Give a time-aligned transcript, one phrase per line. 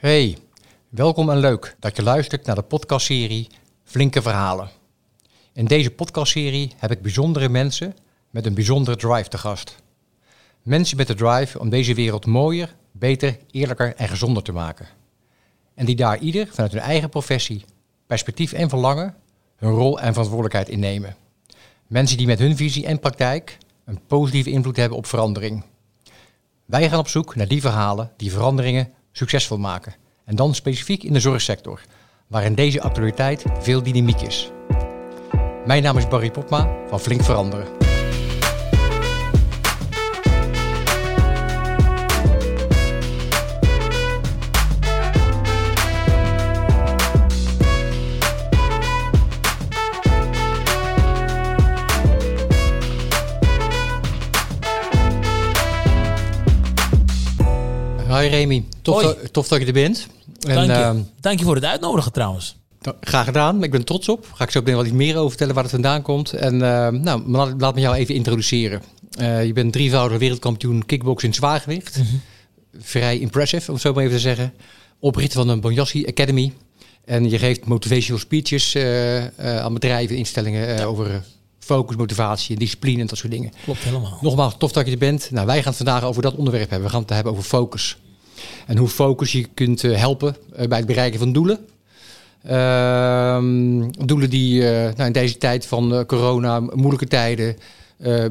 [0.00, 0.36] Hey,
[0.88, 3.48] welkom en leuk dat je luistert naar de podcastserie
[3.84, 4.70] Flinke Verhalen.
[5.52, 7.96] In deze podcastserie heb ik bijzondere mensen
[8.30, 9.76] met een bijzondere drive te gast.
[10.62, 14.88] Mensen met de drive om deze wereld mooier, beter, eerlijker en gezonder te maken.
[15.74, 17.64] En die daar ieder vanuit hun eigen professie,
[18.06, 19.14] perspectief en verlangen
[19.56, 21.16] hun rol en verantwoordelijkheid innemen.
[21.86, 25.64] Mensen die met hun visie en praktijk een positieve invloed hebben op verandering.
[26.64, 29.94] Wij gaan op zoek naar die verhalen die veranderingen succesvol maken.
[30.24, 31.80] En dan specifiek in de zorgsector,
[32.26, 34.50] waarin deze actualiteit veel dynamiek is.
[35.66, 37.89] Mijn naam is Barry Popma van Flink Veranderen.
[58.20, 59.14] Hi Remy, tof, Hoi.
[59.32, 60.06] tof dat je er bent.
[60.48, 60.72] En, Dank je.
[60.72, 62.56] ehm, Dank je voor het uitnodigen trouwens.
[62.80, 64.26] Nou, Graag gedaan, ik ben trots op.
[64.34, 66.32] Ga ik zo meteen wat iets meer over vertellen waar het vandaan komt.
[66.32, 68.82] En eh, nou, laat, laat me jou even introduceren.
[69.10, 71.98] Eh, je bent drievoudig wereldkampioen kickbox in zwaargewicht.
[71.98, 72.06] Mhm.
[72.78, 74.52] Vrij impressive, om het zo maar even te zeggen.
[74.98, 76.52] Oprichter van een Bonjassi Academy.
[77.04, 79.30] En je geeft motivational speeches eh, eh,
[79.64, 81.22] aan bedrijven en instellingen over
[81.58, 83.52] focus, motivatie, discipline en dat soort dingen.
[83.64, 84.18] Klopt helemaal.
[84.20, 85.30] Nogmaals, tof dat je er bent.
[85.30, 86.86] Nou, wij gaan het vandaag over dat onderwerp hebben.
[86.88, 87.96] We gaan het hebben over focus.
[88.66, 91.58] En hoe focus je kunt eh, helpen eh, bij het bereiken van doelen.
[92.42, 97.56] Ehm, doelen die eh, nou, in deze tijd van corona, moeilijke tijden,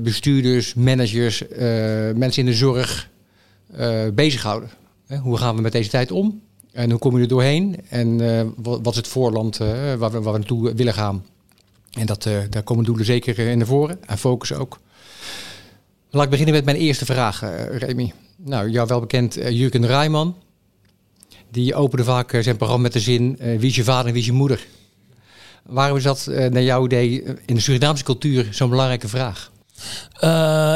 [0.01, 1.43] bestuurders, managers,
[2.15, 3.09] mensen in de zorg
[4.13, 4.69] bezighouden.
[5.21, 6.41] Hoe gaan we met deze tijd om?
[6.71, 7.75] En hoe kom je er doorheen?
[7.89, 8.17] En
[8.57, 11.25] wat, is het voorland waar, we, waar we naartoe willen gaan?
[11.91, 13.99] En dat, daar komen doelen zeker in naar voren.
[14.05, 14.79] En focus ook.
[16.11, 18.13] Laat ik beginnen met mijn eerste vraag, eh, Remy.
[18.37, 20.35] Nou, jou wel bekend eh, Jurgen Rijman.
[21.51, 23.37] Die opende vaak eh, zijn programma met de zin...
[23.39, 24.67] wie is je vader en wie is je moeder?
[25.63, 29.51] Waarom is dat naar jouw idee in de Surinaamse cultuur zo'n belangrijke vraag?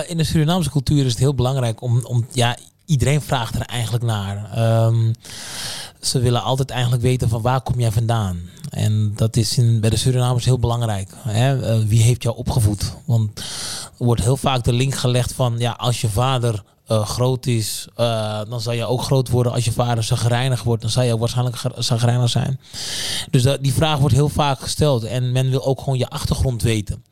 [0.07, 4.03] In de Surinaamse cultuur is het heel belangrijk om, om ja, iedereen vraagt er eigenlijk
[4.03, 4.51] naar.
[4.55, 5.13] Ehm,
[6.01, 8.49] ze willen altijd eigenlijk weten van waar kom jij vandaan.
[8.73, 11.09] En dat is in, bij de Surinamers heel belangrijk.
[11.17, 11.61] Hè?
[11.61, 12.93] Eh, wie heeft jou opgevoed?
[13.05, 13.39] Want
[13.99, 17.87] er wordt heel vaak de link gelegd van ja, als je vader eh, groot is,
[17.95, 19.51] eh, dan zal je ook groot worden.
[19.51, 22.59] Als je vader zagrijnig wordt, dan zal je waarschijnlijk zagrijnig zijn.
[23.31, 25.03] Dus dat, die vraag wordt heel vaak gesteld.
[25.03, 27.03] En men wil ook gewoon je achtergrond weten.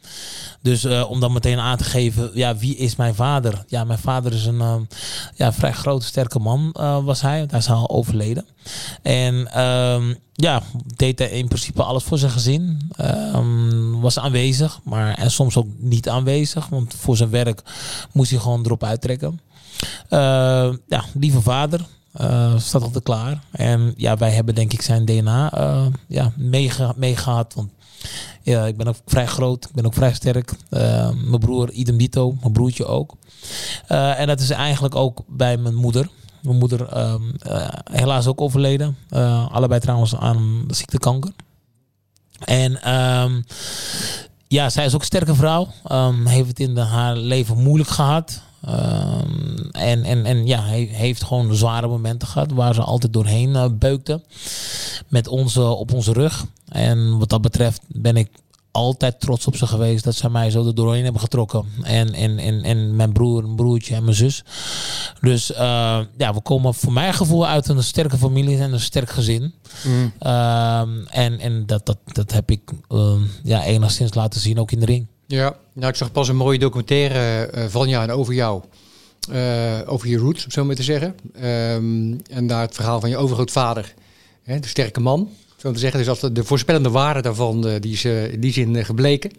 [0.61, 3.63] Dus eh, om dan meteen aan te geven, ja, wie is mijn vader?
[3.67, 4.75] Ja, mijn vader is een eh,
[5.35, 6.71] ja, vrij grote, sterke man
[7.03, 7.45] was hij.
[7.49, 8.45] Hij is al overleden.
[9.01, 10.61] En ehm, ja,
[10.95, 12.91] deed hij in principe alles voor zijn gezin.
[12.95, 16.67] Ehm, was aanwezig, maar en soms ook niet aanwezig.
[16.67, 17.61] Want voor zijn werk
[18.11, 19.39] moest hij gewoon erop uittrekken.
[20.09, 21.85] Eh, ja, lieve vader.
[22.11, 23.43] eh, staat altijd klaar.
[23.51, 27.53] En ja, wij hebben denk ik zijn DNA eh, ja, meege- meegehad.
[27.53, 27.69] Want
[28.41, 29.65] ja, ik ben ook vrij groot.
[29.65, 30.53] Ik ben ook vrij sterk.
[30.69, 32.35] Mijn broer idem dito.
[32.41, 33.13] Mijn broertje ook.
[33.87, 36.09] En dat is eigenlijk ook bij mijn moeder.
[36.41, 37.13] Mijn moeder eh,
[37.91, 38.97] helaas ook overleden.
[39.51, 41.31] Allebei trouwens aan de ziekte kanker.
[42.45, 43.41] En ehm,
[44.47, 45.67] ja, zij is ook een sterke vrouw.
[45.87, 48.41] Ehm, heeft het in haar leven moeilijk gehad.
[48.61, 53.55] Ehm, en, en, en ja, hij heeft gewoon zware momenten gehad waar ze altijd doorheen
[53.55, 54.22] eh, beukte.
[55.07, 56.45] Met ons eh, op onze rug.
[56.67, 58.29] En wat dat betreft ben ik
[58.72, 61.66] altijd trots op ze geweest dat ze mij zo er doorheen hebben getrokken.
[61.81, 64.44] En, en, en, en mijn broer, mijn broertje en mijn zus.
[65.22, 69.09] Dus eh, ja, we komen voor mijn gevoel uit een sterke familie en een sterk
[69.09, 69.53] gezin.
[70.19, 74.79] Ehm, en en dat, dat, dat heb ik ehm, ja, enigszins laten zien, ook in
[74.79, 75.07] de ring.
[75.31, 78.61] Ja, nou ik zag pas een mooie documentaire eh, van jou en over jou.
[79.31, 81.15] Eh, over je roots, om zo maar te zeggen.
[81.33, 83.93] Ehm, en daar het verhaal van je overgrootvader.
[84.43, 86.05] Hè, de sterke man, zo te zeggen.
[86.05, 89.31] Dus dat de voorspellende waarde daarvan, eh, die is in die zin gebleken.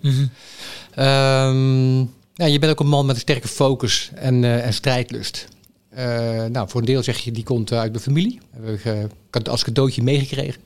[2.34, 5.48] Ja, je bent ook een man met een sterke focus en, en strijdlust.
[5.94, 8.40] Eh, nou, voor een deel zeg je, die komt uit de familie.
[8.50, 10.62] Heb ik eh, ik als cadeautje meegekregen.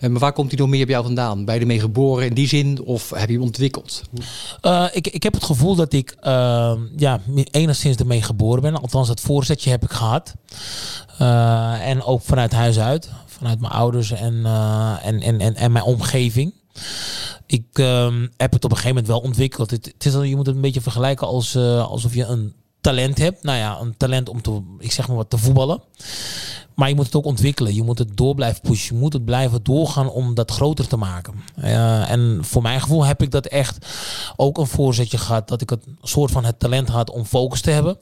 [0.00, 1.44] Eh, maar waar komt die nog meer bij jou vandaan?
[1.44, 4.02] Ben je ermee geboren in die zin of heb je hem ontwikkeld?
[4.60, 7.20] Eh, ik, ik heb het gevoel dat ik ehm, ja,
[7.50, 8.80] enigszins ermee geboren ben.
[8.80, 10.34] Althans, het voorzetje heb ik gehad.
[11.18, 13.10] Eh, en ook vanuit huis uit.
[13.26, 16.52] Vanuit mijn ouders en, eh, en, en, en, en mijn omgeving.
[17.46, 19.70] Ik ehm, heb het op een gegeven moment wel ontwikkeld.
[19.70, 22.52] Het, het is, je moet het een beetje vergelijken als, eh, alsof je een
[22.86, 23.42] talent hebt.
[23.42, 25.80] Nou ja, een talent om te, ik zeg maar wat, te voetballen.
[26.74, 27.74] Maar je moet het ook ontwikkelen.
[27.74, 28.94] Je moet het door blijven pushen.
[28.94, 31.34] Je moet het blijven doorgaan om dat groter te maken.
[31.56, 33.86] Eh, en voor mijn gevoel heb ik dat echt
[34.36, 35.48] ook een voorzetje gehad.
[35.48, 37.98] Dat ik het soort van het talent had om focus te hebben.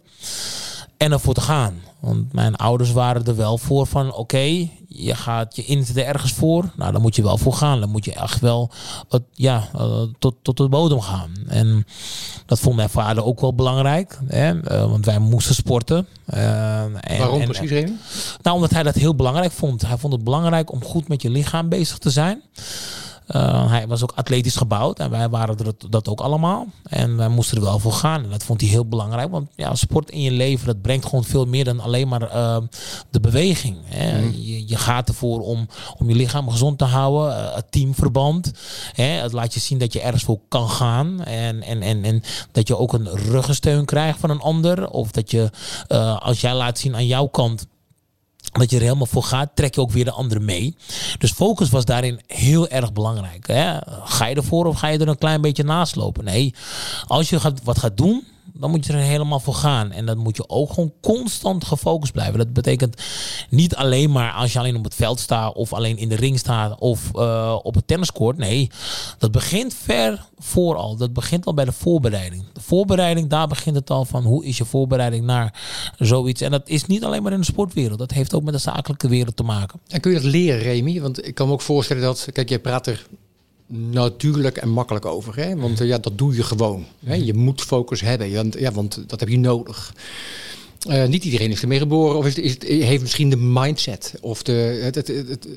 [0.97, 1.75] en ervoor te gaan.
[2.05, 6.71] Want mijn ouders waren er wel voor van oké, je gaat je inzetten ergens voor.
[6.77, 7.81] Nou, dan moet je wel voor gaan.
[7.81, 8.71] Dan moet je echt wel
[9.09, 11.31] het, ja, uh, tot, tot de bodem gaan.
[11.47, 11.87] En
[12.47, 14.19] dat vond mijn vader ook wel belangrijk.
[14.27, 14.55] Hè?
[14.55, 16.07] Uh, want wij moesten sporten.
[16.35, 17.93] Uh, en, Waarom en, precies, Remy?
[18.43, 19.87] Nou, omdat hij dat heel belangrijk vond.
[19.87, 22.43] Hij vond het belangrijk om goed met je lichaam bezig te zijn.
[23.29, 26.67] Uh, hij was ook atletisch gebouwd en wij waren er dat ook allemaal.
[26.83, 28.23] En wij moesten er wel voor gaan.
[28.23, 29.31] En dat vond hij heel belangrijk.
[29.31, 32.57] Want ja, sport in je leven, dat brengt gewoon veel meer dan alleen maar uh,
[33.11, 33.77] de beweging.
[33.85, 34.21] Hè.
[34.21, 34.33] Mm.
[34.33, 35.69] Je, je, gaat ervoor om,
[35.99, 37.39] om je lichaam gezond te houden.
[37.39, 38.53] Uh, het teamverband.
[38.93, 39.05] Hè.
[39.05, 41.25] Het laat je zien dat je ergens voor kan gaan.
[41.25, 42.23] En, en, en, en
[42.53, 44.91] dat je ook een ruggensteun krijgt van een ander.
[44.91, 45.51] Of dat je,
[46.19, 47.67] als jij laat zien aan jouw kant
[48.53, 50.77] dat je er helemaal voor gaat, trek je ook weer de anderen mee.
[51.19, 53.47] Dus focus was daarin heel erg belangrijk.
[53.47, 53.77] Hè?
[54.05, 56.25] Ga je ervoor of ga je er een klein beetje naast lopen?
[56.25, 56.55] Nee,
[57.07, 58.25] als je gaat, wat gaat doen,
[58.57, 59.93] dan moet je er helemaal voor gaan.
[59.93, 62.39] En dan moet je ook gewoon constant gefocust blijven.
[62.39, 63.03] Dat betekent
[63.51, 66.39] niet alleen maar als je alleen op het veld staat of alleen in de ring
[66.39, 68.37] staat of uh, op het tenniskoord.
[68.37, 68.71] Nee,
[69.19, 70.97] dat begint ver vooral.
[70.97, 72.45] Dat begint al bij de voorbereiding.
[72.53, 75.63] De voorbereiding, daar begint het al van hoe is je voorbereiding naar
[75.99, 76.41] zoiets.
[76.41, 77.99] En dat is niet alleen maar in de sportwereld.
[77.99, 79.81] Dat heeft ook met de zakelijke wereld te maken.
[79.89, 81.01] En kun je dat leren, Remy?
[81.01, 83.07] Want ik kan me ook voorstellen dat, kijk, jij praat er
[83.67, 85.37] natuurlijk en makkelijk over.
[85.37, 85.57] Hè?
[85.57, 86.85] Want ja, dat doe je gewoon.
[87.05, 87.15] Hè?
[87.15, 89.95] Je moet focus hebben, ja, want dat heb je nodig.
[90.89, 94.81] Uh, niet iedereen is ermee geboren of is, is, heeft misschien de mindset of de,
[94.83, 95.49] het, het, het,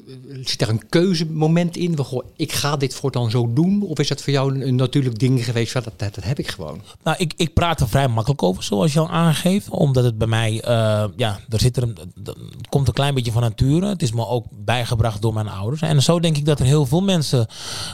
[0.44, 1.98] zit er een keuzemoment in.
[1.98, 3.82] Goh, ik ga dit voortaan zo doen.
[3.82, 5.74] Of is dat voor jou een, natuurlijk ding geweest?
[5.74, 6.82] Dat, dat, dat, heb ik gewoon.
[7.04, 9.70] Nou, ik, ik praat er vrij makkelijk over, zoals je al aangeeft.
[9.70, 13.32] Omdat het bij mij, uh, ja, er zit er een, het komt een klein beetje
[13.32, 13.88] van nature.
[13.88, 15.82] Het is me ook bijgebracht door mijn ouders.
[15.82, 17.48] En zo denk ik dat er heel veel mensen,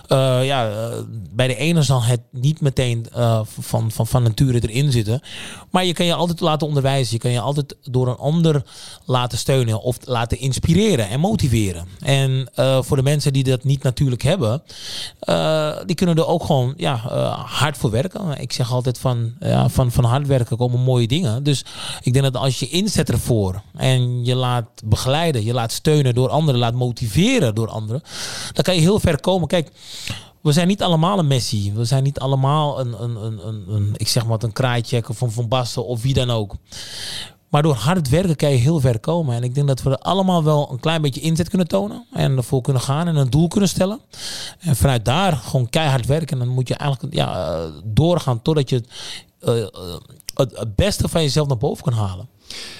[0.07, 0.89] uh, ja,
[1.35, 3.05] bij de ene zal het niet meteen
[3.59, 5.21] van, van, van nature erin zitten.
[5.71, 8.63] Maar je kan je altijd laten onderwijzen kan je altijd door een ander
[9.05, 11.87] laten steunen of laten inspireren en motiveren.
[11.99, 14.63] En uh, voor de mensen die dat niet natuurlijk hebben,
[15.29, 18.41] uh, die kunnen er ook gewoon ja, uh, hard voor werken.
[18.41, 21.43] Ik zeg altijd van, ja, van, van hard werken komen mooie dingen.
[21.43, 21.65] Dus
[22.01, 26.29] ik denk dat als je inzet ervoor en je laat begeleiden, je laat steunen door
[26.29, 28.01] anderen, laat motiveren door anderen,
[28.53, 29.47] dan kan je heel ver komen.
[29.47, 29.71] Kijk,
[30.43, 31.73] we zijn niet allemaal een Messi.
[31.73, 35.17] We zijn niet allemaal een, een, een, een, een ik zeg maar een kraaitje of
[35.17, 36.55] van Van Basten of wie dan ook.
[37.49, 39.35] Maar door hard werken kan je heel ver komen.
[39.35, 42.05] En ik denk dat we er allemaal wel een klein beetje inzet kunnen tonen.
[42.11, 43.99] En ervoor kunnen gaan en een doel kunnen stellen.
[44.59, 46.39] En vanuit daar gewoon keihard werken.
[46.39, 48.83] En dan moet je eigenlijk ja, doorgaan totdat je
[49.41, 49.65] uh,
[50.33, 52.29] het, het beste van jezelf naar boven kan halen.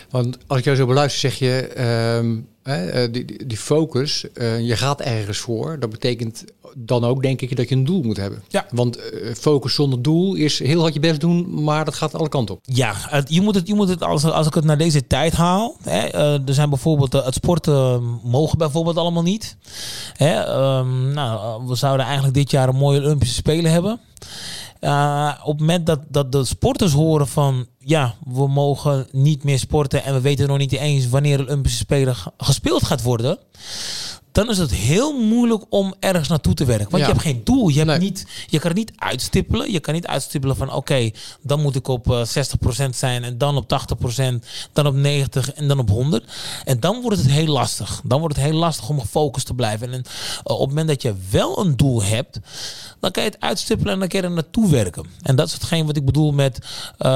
[0.10, 1.82] Want als ik jou zo beluister, zeg je,
[2.18, 5.80] um, hè, die, die focus, uh, je gaat ergens voor.
[5.80, 6.44] Dat betekent
[6.76, 8.44] dan ook, denk ik, dat je een doel moet hebben.
[8.48, 8.66] Ja.
[8.70, 12.30] Want uh, focus zonder doel is heel hard je best doen, maar dat gaat alle
[12.30, 12.62] kanten op.
[12.64, 15.78] Ja, je moet het, je moet het als, als ik het naar deze tijd haal.
[15.82, 19.58] Hè, uh, er zijn bijvoorbeeld, het sporten mogen bijvoorbeeld allemaal niet.
[20.14, 24.00] Hè, um, nou, we zouden eigenlijk dit jaar een mooie Olympische Spelen hebben.
[24.84, 29.60] Uh, op het moment dat, dat de sporters horen van ja, we mogen niet meer
[29.60, 31.86] sporten en we weten nog niet eens wanneer de Olympische
[32.38, 33.38] gespeeld gaat worden
[34.34, 36.90] dan is het heel moeilijk om ergens naartoe te werken.
[36.90, 37.68] Want je hebt geen doel.
[37.68, 39.72] Je, hebt niet, je kan het niet uitstippelen.
[39.72, 42.46] Je kan niet uitstippelen van oké, dan moet ik op uh, eh,
[42.86, 46.32] 60% zijn en dan op 80%, dan op 90% en dan op 100.
[46.66, 48.02] En dan wordt het heel lastig.
[48.04, 49.94] Dan wordt het heel lastig om gefocust te blijven.
[49.94, 50.04] En uh,
[50.44, 52.40] op het moment dat je wel een doel hebt,
[53.00, 55.06] dan kan je het uitstippelen en dan kan je er naartoe werken.
[55.22, 56.58] En dat is hetgeen wat ik bedoel met,
[57.00, 57.10] uh,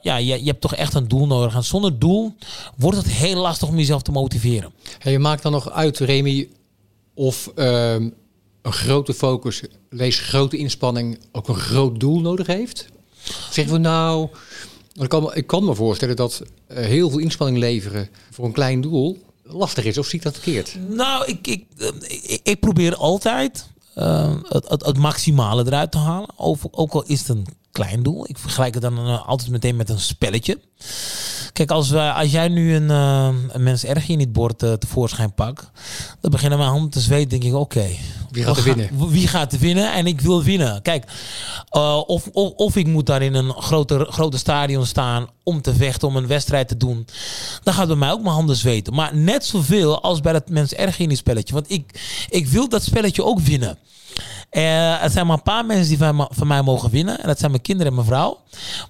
[0.00, 1.54] ja, je, je hebt toch echt een doel nodig.
[1.54, 2.34] En zonder doel
[2.76, 4.72] wordt het heel lastig om jezelf te motiveren.
[4.98, 6.48] Hey, je maakt dan nog uit, Remy,
[7.14, 12.88] of uh, een grote focus, lees grote inspanning, ook een groot doel nodig heeft?
[13.50, 14.28] Zeggen we nou,
[15.32, 19.84] ik kan, me voorstellen dat uh, heel veel inspanning leveren voor een klein doel lastig
[19.84, 20.76] is, of zie ik dat verkeerd?
[20.88, 21.64] Nou, ik, ik,
[22.06, 26.28] ik, ik probeer altijd uh, het, het, maximale eruit te halen.
[26.36, 28.28] Ook, ook al is het een klein doel.
[28.28, 30.58] Ik vergelijk het dan altijd meteen met een spelletje.
[31.54, 34.72] Kijk, als, we, als jij nu een, uh, een mens erg in het bord uh,
[34.72, 35.70] tevoorschijn pakt,
[36.20, 37.28] dan beginnen mijn handen te zweten.
[37.28, 37.78] Denk ik, oké.
[37.78, 37.98] Okay,
[38.30, 39.08] wie gaat er winnen?
[39.10, 39.92] Wie gaat er winnen?
[39.92, 40.82] En ik wil winnen.
[40.82, 41.04] Kijk,
[41.72, 45.74] uh, of, of, of, ik moet daar in een groter, grote stadion staan om te
[45.74, 47.06] vechten, om een wedstrijd te doen.
[47.62, 48.94] Dan gaat bij mij ook mijn handen zweten.
[48.94, 51.54] Maar net zoveel als bij dat mens erg in die spelletje.
[51.54, 53.78] Want ik, ik wil dat spelletje ook winnen.
[54.52, 57.20] Uh, er zijn maar een paar mensen die van, van, mij mogen winnen.
[57.20, 58.40] En dat zijn mijn kinderen en mijn vrouw.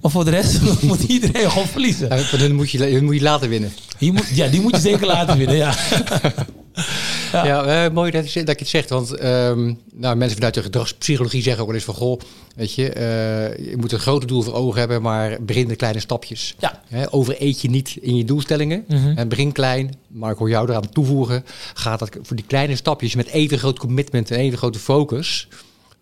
[0.00, 2.16] Maar voor de rest moet iedereen gewoon verliezen.
[2.16, 3.72] Ja, dan moet je, moet je laten winnen.
[3.98, 5.74] moet, ja, die moet je zeker laten winnen, ja.
[7.32, 8.88] Ja, mooi dat je, dat je het zegt.
[8.88, 11.94] Want ehm, nou, mensen vanuit de gedragspsychologie zeggen ook wel eens van...
[11.94, 12.20] goh,
[12.56, 15.02] weet je, eh, je moet een grote doel voor ogen hebben...
[15.02, 16.54] maar begin met kleine stapjes.
[16.58, 16.80] Ja.
[17.10, 18.84] Overeet je niet in je doelstellingen.
[18.88, 19.16] Mhm.
[19.16, 21.44] En begin klein, maar ik hoor jou eraan toevoegen...
[21.74, 24.30] gaat dat voor die kleine stapjes met even groot commitment...
[24.30, 25.48] en even grote focus...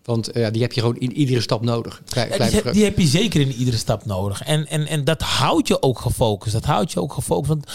[0.03, 2.01] Want eh, die heb je gewoon in iedere stap nodig.
[2.09, 4.41] Klein, Ja, klein die, heb, die heb je zeker in iedere stap nodig.
[4.41, 6.53] En, en, en dat houdt je ook gefocust.
[6.53, 7.47] Dat houdt je ook gefocust.
[7.47, 7.71] Want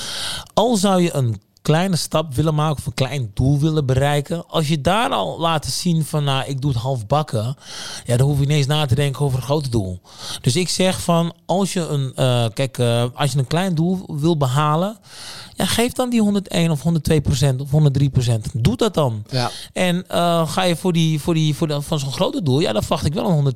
[0.54, 4.48] al zou je een kleine stap willen maken of een klein doel willen bereiken.
[4.48, 7.56] Als je daar al laten zien van nou, ik doe het half bakken.
[8.04, 10.00] Ja, dan hoef je ineens na te denken over een groot doel.
[10.40, 14.04] Dus ik zeg van als je een, eh, kijk, eh, als je een klein doel
[14.06, 14.98] wil behalen.
[15.58, 18.46] Ja, geef dan die 101 of 102 procent of 103 procent.
[18.52, 19.24] Doe dat dan.
[19.30, 19.50] Ja.
[19.72, 22.72] En eh, ga je voor die, voor die, voor de, van zo'n grote doel, ja,
[22.72, 23.54] dan verwacht ik wel een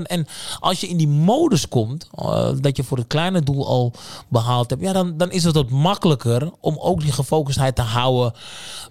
[0.00, 0.02] 110%.
[0.02, 0.26] En
[0.60, 3.92] als je in die modus komt, eh, dat je voor het kleine doel al
[4.28, 8.32] behaald hebt, ja, dan, dan is het wat makkelijker om ook die gefocusteerd te houden.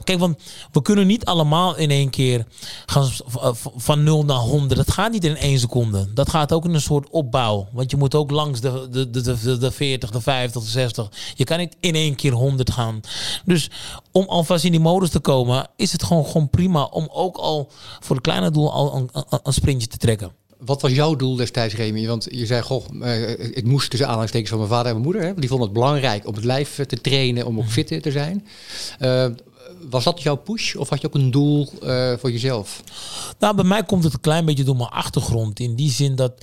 [0.03, 0.37] Kijk, want
[0.71, 2.45] we kunnen niet allemaal in één keer
[2.85, 4.75] gaan v- van 0 naar 100.
[4.85, 6.13] Dat gaat niet in één seconde.
[6.13, 7.67] Dat gaat ook in een soort opbouw.
[7.71, 11.11] Want je moet ook langs de, de, de, de, de 40, de 50, de 60.
[11.35, 13.01] Je kan niet in één keer 100 gaan.
[13.45, 13.69] Dus
[14.11, 17.71] om alvast in die modus te komen, is het gewoon, gewoon prima om ook al
[17.99, 20.31] voor het kleine doel al een, een, een sprintje te trekken.
[20.65, 22.07] Wat was jouw doel destijds, Remy?
[22.07, 25.23] Want je zei, goh, eh, ik moest tussen aanhalingstekens van mijn vader en mijn moeder.
[25.23, 25.33] Hè?
[25.33, 28.47] Die vonden het belangrijk om het lijf te trainen, om ook fit te zijn.
[28.99, 29.25] Eh,
[29.89, 32.83] was dat jouw push of had je ook een doel eh, voor jezelf?
[33.39, 35.59] Nou, bij mij komt het een klein beetje door mijn achtergrond.
[35.59, 36.33] In die zin dat,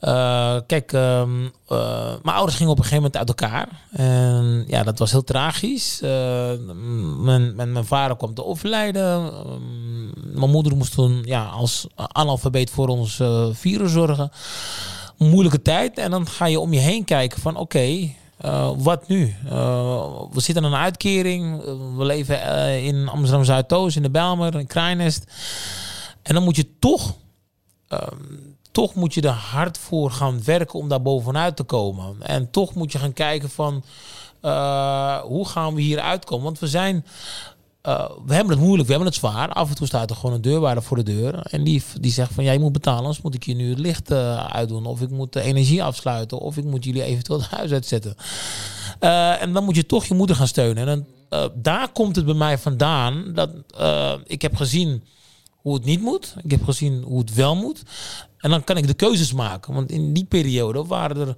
[0.00, 3.68] eh, kijk, ehm, eh, mijn ouders gingen op een gegeven moment uit elkaar.
[3.90, 5.98] En ja, dat was heel tragisch.
[6.00, 9.32] Mijn, mijn, mijn vader kwam te overlijden.
[9.32, 13.20] Ehm, mijn moeder moest toen ja, als analfabeet voor ons
[13.52, 14.30] vieren zorgen.
[15.16, 15.98] Moeilijke tijd.
[15.98, 18.10] En dan ga je om je heen kijken van oké,
[18.46, 19.34] eh, wat nu?
[19.48, 21.62] Eh, we zitten aan een uitkering.
[21.96, 25.24] We leven eh, in Amsterdam Zuidoost, in de Bijlmer, in Krijnest.
[26.22, 27.14] En dan moet je toch,
[27.88, 28.16] ehm,
[28.70, 32.16] toch moet je er hard voor gaan werken om daar bovenuit te komen.
[32.22, 33.84] En toch moet je gaan kijken van
[35.22, 36.44] hoe gaan we hier uitkomen?
[36.44, 37.06] Want we zijn.
[37.86, 39.48] Eh, we hebben het moeilijk, we hebben het zwaar.
[39.48, 41.40] Af en toe staat er gewoon een deurwaarder voor de deur.
[41.40, 43.78] En die, die zegt van, ja, je moet betalen, anders moet ik je nu het
[43.78, 44.86] licht eh, uitdoen.
[44.86, 46.38] Of ik moet de energie afsluiten.
[46.38, 48.14] Of ik moet jullie eventueel het huis uitzetten.
[48.98, 50.88] Eh, en dan moet je toch je moeder gaan steunen.
[50.88, 53.32] En dan, daar komt het bij mij vandaan.
[53.34, 53.50] Dat
[54.26, 55.04] ik heb gezien
[55.50, 56.34] hoe het niet moet.
[56.42, 57.82] Ik heb gezien hoe het wel moet.
[58.38, 59.74] En dan kan ik de keuzes maken.
[59.74, 61.36] Want in die periode waren er...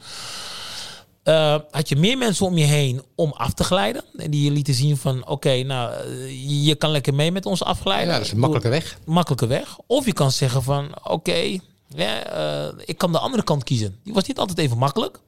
[1.28, 4.04] eh, had je meer mensen om je heen om af te glijden.
[4.16, 5.26] En die je lieten zien van...
[5.26, 8.06] Oké, nou, eh, je kan lekker mee met ons afglijden.
[8.06, 8.98] Ja, dat is een makkelijke weg.
[9.04, 9.78] Makkelijke weg.
[9.86, 10.90] Of je kan zeggen van...
[11.04, 11.58] Oké,
[11.96, 13.98] eh, ik kan de andere kant kiezen.
[14.04, 15.20] Die was niet altijd even makkelijk.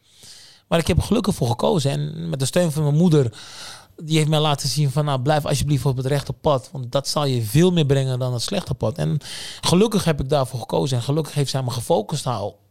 [0.68, 1.90] Maar ik heb er gelukkig voor gekozen.
[1.90, 3.32] En met de steun van mijn moeder...
[4.02, 5.04] Die heeft mij laten zien van...
[5.04, 6.68] Nou, blijf alsjeblieft op het rechte pad.
[6.72, 8.98] Want dat zal je veel meer brengen dan het slechte pad.
[8.98, 9.18] En
[9.60, 10.96] gelukkig heb ik daarvoor gekozen.
[10.96, 12.24] En gelukkig heeft zij me gefocust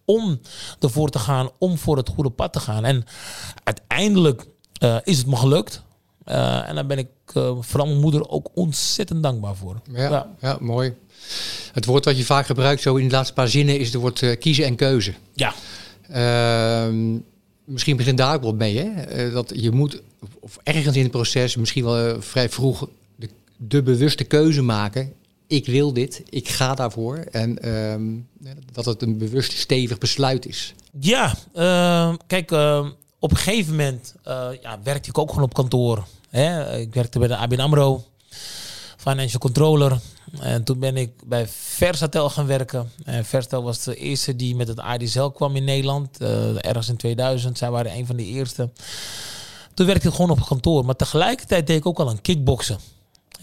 [0.10, 0.40] om
[0.80, 2.86] ervoor te gaan, om voor het goede pad te gaan.
[2.86, 3.04] En
[3.64, 4.46] uiteindelijk
[4.80, 5.84] eh, is het me gelukt.
[6.24, 9.82] Eh, en daar ben ik eh, vooral mijn moeder ook ontzettend dankbaar voor.
[9.92, 10.28] Ja, Ja.
[10.40, 10.58] ja.
[10.60, 10.94] mooi.
[11.72, 14.38] Het woord wat je vaak gebruikt zo in de laatste paar zinnen is het woord
[14.40, 15.14] kiezen en keuze.
[15.34, 15.54] Ja,
[16.10, 17.18] Ehm,
[17.64, 19.32] misschien begint daar ook wel mee, hè?
[19.32, 20.02] Dat je moet,
[20.40, 25.14] of ergens in het proces, misschien wel vrij vroeg, de, de bewuste keuze maken.
[25.50, 27.18] Ik wil dit, ik ga daarvoor.
[27.18, 28.04] En ehm,
[28.72, 30.74] dat het een bewust stevig besluit is.
[31.00, 32.88] ja eh, kijk, eh,
[33.20, 36.06] op een gegeven moment eh, ja, werkte ik ook gewoon op kantoor.
[36.30, 36.78] Hè?
[36.78, 38.04] Ik werkte bij de ABN AMRO,
[38.98, 40.00] financial controller.
[40.40, 42.92] En toen ben ik bij Versatel gaan werken.
[43.06, 46.18] En Versatel was de eerste die met het ADSL kwam in Nederland.
[46.22, 47.58] eh, ergens in 2000.
[47.58, 48.70] Zij waren een van de eerste.
[49.74, 50.86] Toen werkte ik gewoon op kantoor.
[50.86, 52.80] Maar tegelijkertijd deed ik ook al een kickboksen.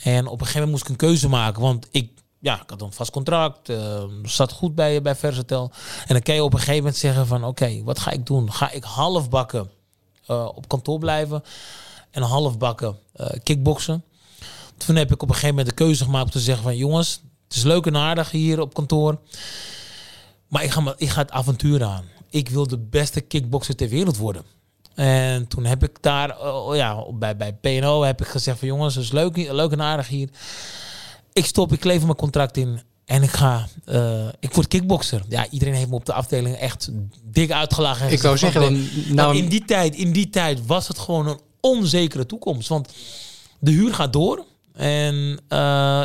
[0.02, 1.62] En op een gegeven moment moest ik een keuze maken.
[1.62, 3.68] Want ik, ja, ik had een vast contract.
[3.68, 5.70] eh, zat goed bij, bij Versatel.
[6.06, 7.44] En dan kan je op een gegeven moment zeggen van...
[7.44, 8.52] Oké, wat ga ik doen?
[8.52, 9.70] Ga ik half bakken
[10.26, 11.42] eh, op kantoor blijven?
[12.10, 14.04] En half bakken eh kickboksen?
[14.76, 16.76] Toen heb ik op een gegeven moment de keuze gemaakt om te zeggen van...
[16.76, 19.18] Jongens, het is leuk en aardig hier op kantoor.
[20.48, 22.04] Maar ik ga, ik ga het avontuur aan.
[22.30, 24.44] Ik wil de beste kickboxer ter wereld worden.
[24.96, 28.94] En toen heb ik daar, eh, ja, bij, bij PNO heb ik gezegd van jongens,
[28.94, 30.28] het is leuk, leuk en aardig hier.
[31.32, 35.22] Ik stop, ik lever mijn contract in en ik ga, eh, ik word kickboxer.
[35.28, 36.90] Ja, iedereen heeft me op de afdeling echt
[37.22, 38.06] dik uitgelachen.
[38.06, 40.88] en Ik wou gezegd zeggen, dan, nou, Maar in die tijd, in die tijd was
[40.88, 42.68] het gewoon een onzekere toekomst.
[42.68, 42.92] Want
[43.58, 44.44] de huur gaat door.
[44.76, 45.58] En eh,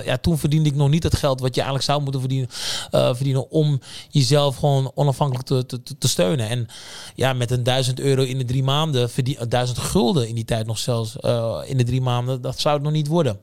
[0.06, 2.50] ja, toen verdiende ik nog niet het geld wat je eigenlijk zou moeten verdienen,
[2.92, 6.50] eh, verdienen om jezelf gewoon onafhankelijk te, te, te- te steunen.
[6.50, 6.68] En
[7.16, 10.66] ja, met een duizend euro in de drie maanden, verdien, duizend gulden in die tijd
[10.66, 13.40] nog zelfs eh, in de drie maanden, dat zou het nog niet worden.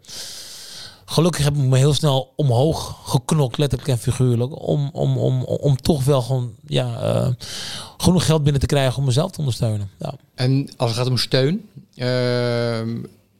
[1.04, 4.62] gelukkig heb ik me heel snel omhoog geknokt, letterlijk en figuurlijk.
[4.68, 7.34] Om, om, om, om toch wel gewoon ja,
[7.96, 9.90] genoeg geld binnen te krijgen om mezelf te ondersteunen.
[10.34, 12.80] En als het gaat om steun, uh,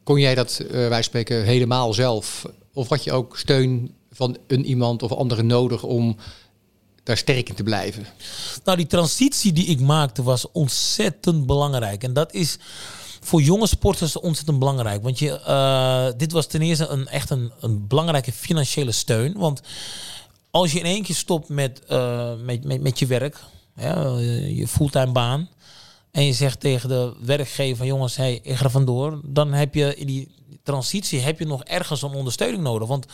[0.09, 2.45] kon jij dat uh, wij spreken helemaal zelf?
[2.73, 6.17] Of had je ook steun van een iemand of anderen nodig om
[7.03, 8.05] daar sterk in te blijven?
[8.63, 12.03] Nou, die transitie die ik maakte was ontzettend belangrijk.
[12.03, 12.57] En dat is
[13.21, 15.03] voor jonge sporters ontzettend belangrijk.
[15.03, 19.33] Want je, uh, dit was ten eerste een, echt een, een belangrijke financiële steun.
[19.37, 19.61] Want
[20.51, 23.39] als je in één keer stopt met, uh, met, met, met je werk,
[23.75, 25.49] ja, je fulltime baan.
[26.11, 29.21] En je zegt tegen de werkgever, jongens, hey, ik ga vandoor.
[29.23, 30.27] Dan heb je in die
[30.63, 32.87] transitie heb je nog ergens een ondersteuning nodig.
[32.87, 33.05] Want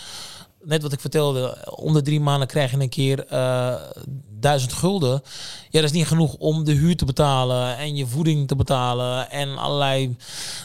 [0.65, 3.75] net wat ik vertelde, onder drie maanden krijg je een keer uh,
[4.29, 5.21] duizend gulden.
[5.69, 9.31] Ja, dat is niet genoeg om de huur te betalen en je voeding te betalen
[9.31, 10.15] en allerlei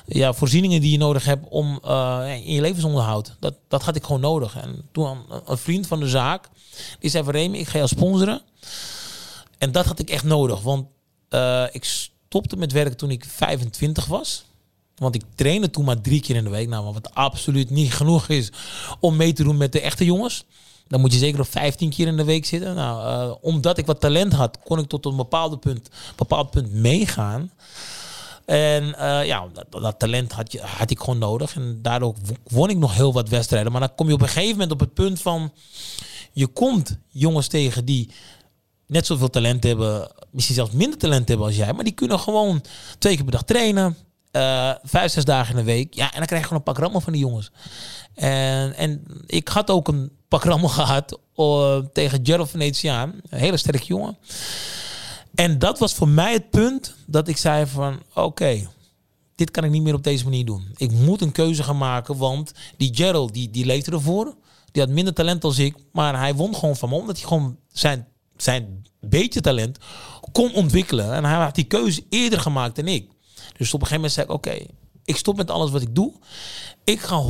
[0.07, 3.37] ja, voorzieningen die je nodig hebt om uh, in je levensonderhoud.
[3.41, 4.57] Dat, dat had ik gewoon nodig.
[4.57, 6.49] En toen een, vriend van de zaak,
[6.99, 8.43] die zei van ik ga jou sponsoren.
[9.59, 10.87] En dat had ik echt nodig, want
[11.31, 11.85] uh, ik
[12.31, 14.45] stopte met werk toen ik 25 was.
[14.97, 16.69] Want ik trainde toen maar drie keer in de week.
[16.69, 18.53] Nou, wat absoluut niet genoeg is
[19.01, 20.45] om mee te doen met de echte jongens.
[20.89, 22.75] Dan moet je zeker op 15 keer in de week zitten.
[22.75, 26.73] Nou, uh, omdat ik wat talent had, kon ik tot een bepaald punt, bepaald punt
[26.73, 27.53] meegaan.
[28.45, 31.55] En uh, ja, dat, dat, talent had, je, had ik gewoon nodig.
[31.55, 32.15] En daardoor
[32.49, 33.73] won ik nog heel wat wedstrijden.
[33.73, 35.53] Maar dan kom je op een gegeven moment op het punt van...
[36.33, 38.11] Je komt jongens tegen die
[38.91, 40.13] net zoveel talent hebben.
[40.31, 41.73] Misschien zelfs minder talent hebben als jij.
[41.73, 42.63] Maar die kunnen gewoon
[42.99, 43.97] twee keer per dag trainen
[44.33, 45.95] uh, vijf, zes dagen in de week.
[45.95, 47.51] Ja, en dan krijg je gewoon een pak rammel van die jongens.
[48.15, 53.21] En, en ik had ook een pak rammel gehad uh, tegen Gerald Venetiaan.
[53.29, 54.19] Een hele sterke jongen.
[55.35, 58.03] En dat was voor mij het punt dat ik zei van...
[58.15, 58.69] Oké,
[59.35, 60.75] dit kan ik niet meer op deze manier doen.
[60.77, 64.35] Ik moet een keuze gaan maken, want die Gerald die, die leefde ervoor.
[64.73, 66.95] Die had minder talent als ik, maar hij won gewoon van me.
[66.95, 68.07] Omdat hij gewoon zijn,
[68.43, 69.79] zijn beetje talent
[70.33, 71.13] kon ontwikkelen.
[71.13, 73.11] En hij had die keuze eerder gemaakt dan ik.
[73.57, 74.67] Dus op een gegeven moment zei ik, oké,
[75.05, 76.13] ik stop met alles wat ik doe.
[76.85, 77.23] Ik ga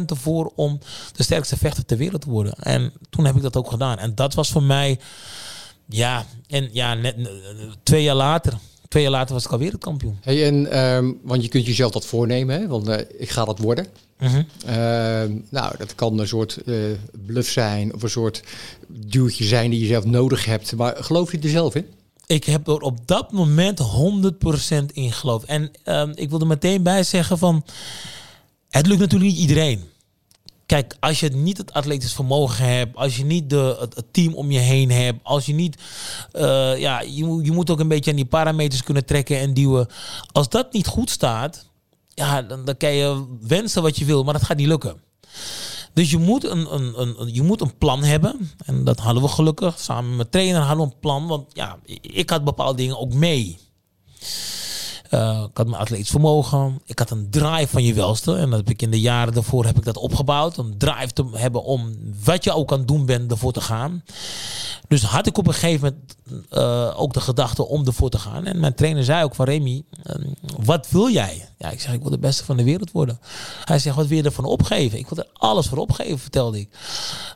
[0.00, 0.78] 100% ervoor om
[1.12, 2.52] de sterkste vechter ter wereld te worden.
[2.52, 3.98] En toen heb ik dat ook gedaan.
[3.98, 4.98] En dat was voor mij,
[5.88, 7.16] ja, en ja, net
[7.82, 8.58] twee jaar later.
[8.92, 10.18] Twee jaar later was ik al wereldkampioen.
[10.20, 12.66] Hey, en, um, want je kunt jezelf dat voornemen, hè?
[12.66, 13.86] want uh, ik ga dat worden.
[14.18, 14.44] Uh -huh.
[15.28, 16.76] uh, nou, dat kan een soort uh,
[17.26, 18.42] bluff zijn of een soort
[18.86, 20.76] duwtje zijn die je zelf nodig hebt.
[20.76, 21.86] Maar geloof je er zelf in?
[22.26, 23.84] ik heb er op dat moment 100%
[24.92, 25.44] in geloofd.
[25.44, 27.64] En um, ik wil er meteen bij zeggen van...
[28.68, 29.82] Het lukt natuurlijk niet iedereen.
[30.72, 34.50] Kijk, als je niet het atletisch vermogen hebt, als je niet de, het, team om
[34.50, 35.76] je heen hebt, als je niet,
[36.32, 39.86] uh, ja, je, je moet ook een beetje aan die parameters kunnen trekken en duwen.
[40.32, 41.66] Als dat niet goed staat,
[42.08, 45.00] ja, dan, dan kan je wensen wat je wil, maar dat gaat niet lukken.
[45.92, 48.50] Dus je moet een, een, een, je moet een plan hebben.
[48.64, 49.80] En dat hadden we gelukkig.
[49.80, 51.26] Samen met trainer hadden we een plan.
[51.26, 53.58] Want ja, ik had bepaalde dingen ook mee.
[55.14, 56.80] Uh, ik had mijn atletisch vermogen.
[56.84, 58.36] Ik had een drive van je welste.
[58.36, 60.56] En dat heb ik in de jaren daarvoor heb ik dat opgebouwd.
[60.56, 64.02] Een drive te hebben om wat je ook aan doen bent ervoor te gaan.
[64.88, 66.16] Dus had ik op een gegeven moment
[66.52, 68.46] uh, ook de gedachte om ervoor te gaan.
[68.46, 70.14] En mijn trainer zei ook van Remy, uh,
[70.64, 71.48] wat wil jij?
[71.58, 73.20] Ja, ik zeg, ik wil de beste van de wereld worden.
[73.64, 74.98] Hij zegt, wat wil je ervan opgeven?
[74.98, 76.68] Ik wil er alles voor opgeven, vertelde ik.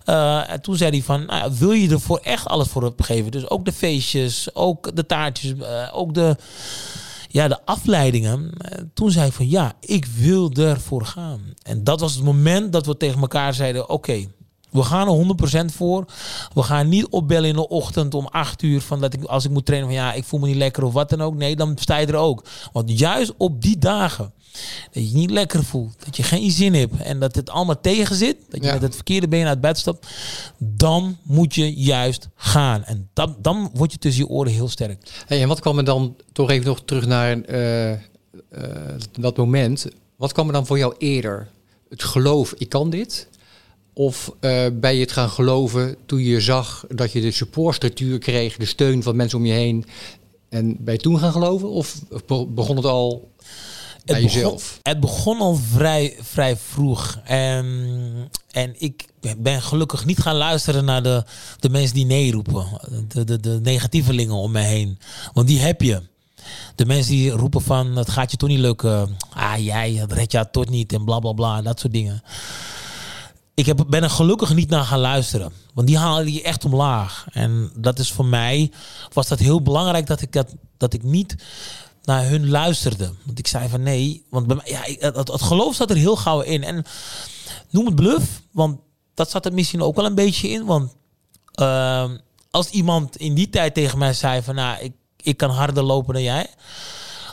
[0.06, 3.30] Uh, en toen zei hij van, nou, wil je er voor echt alles voor opgeven?
[3.30, 5.52] Dus ook de feestjes, ook de taartjes,
[5.92, 6.36] ook de
[7.28, 8.52] ja, de afleidingen.
[8.94, 11.40] Toen zei ik van ja, ik wil ervoor gaan.
[11.62, 14.26] En dat was het moment dat we tegen elkaar zeiden: oké,
[14.70, 16.04] we gaan er 100% voor.
[16.54, 19.50] We gaan niet opbellen in de ochtend om 8 uur van dat ik als ik
[19.50, 21.34] moet trainen van ja, ik voel me niet lekker of wat dan ook.
[21.34, 22.44] Nee, dan sta je er ook.
[22.72, 24.32] Want juist op die dagen
[24.92, 27.80] dat je, je niet lekker voelt, dat je geen zin hebt en dat het allemaal
[27.80, 28.72] tegen zit, dat je ja.
[28.72, 30.06] met het verkeerde been uit bed stapt,
[30.58, 32.84] dan moet je juist gaan.
[32.84, 35.24] En dan, dan word je tussen je oren heel sterk.
[35.26, 37.98] Hey, en wat kwam er dan, toch even nog terug naar uh, uh,
[39.12, 41.48] dat moment, wat kwam er dan voor jou eerder?
[41.88, 43.28] Het geloof, ik kan dit?
[43.92, 48.56] Of uh, ben je het gaan geloven toen je zag dat je de supportstructuur kreeg,
[48.56, 49.84] de steun van mensen om je heen?
[50.48, 51.68] En ben je toen gaan geloven?
[51.68, 52.00] Of
[52.48, 53.30] begon het al
[54.10, 54.22] het?
[54.22, 57.18] Begon, het begon al vrij, vrij vroeg.
[57.24, 57.66] En,
[58.50, 61.24] en ik ben gelukkig niet gaan luisteren naar de,
[61.60, 62.66] de mensen die nee roepen.
[63.08, 64.98] De, de, de negatievelingen om me heen.
[65.32, 66.02] Want die heb je.
[66.74, 69.16] De mensen die roepen van het gaat je toch niet lukken.
[69.32, 71.62] Ah jij, dat red je toch niet en bla bla bla.
[71.62, 72.22] Dat soort dingen
[73.56, 75.52] ik heb, ben er gelukkig niet naar gaan luisteren.
[75.74, 77.26] Want die halen je echt omlaag.
[77.32, 78.72] En dat is voor mij,
[79.12, 81.36] was dat heel belangrijk dat ik, dat, dat ik niet
[82.06, 83.12] naar hun luisterde.
[83.24, 86.40] Want ik zei van nee, want bij mij, ja, het, geloof zat er heel gauw
[86.40, 86.64] in.
[86.64, 86.84] En
[87.70, 88.80] noem het bluff, want
[89.14, 90.64] dat zat er misschien ook wel een beetje in.
[90.64, 90.94] Want
[91.52, 92.16] ehm,
[92.50, 94.92] als iemand in die tijd tegen mij zei van, nou, ik,
[95.22, 96.46] ik kan harder lopen dan jij.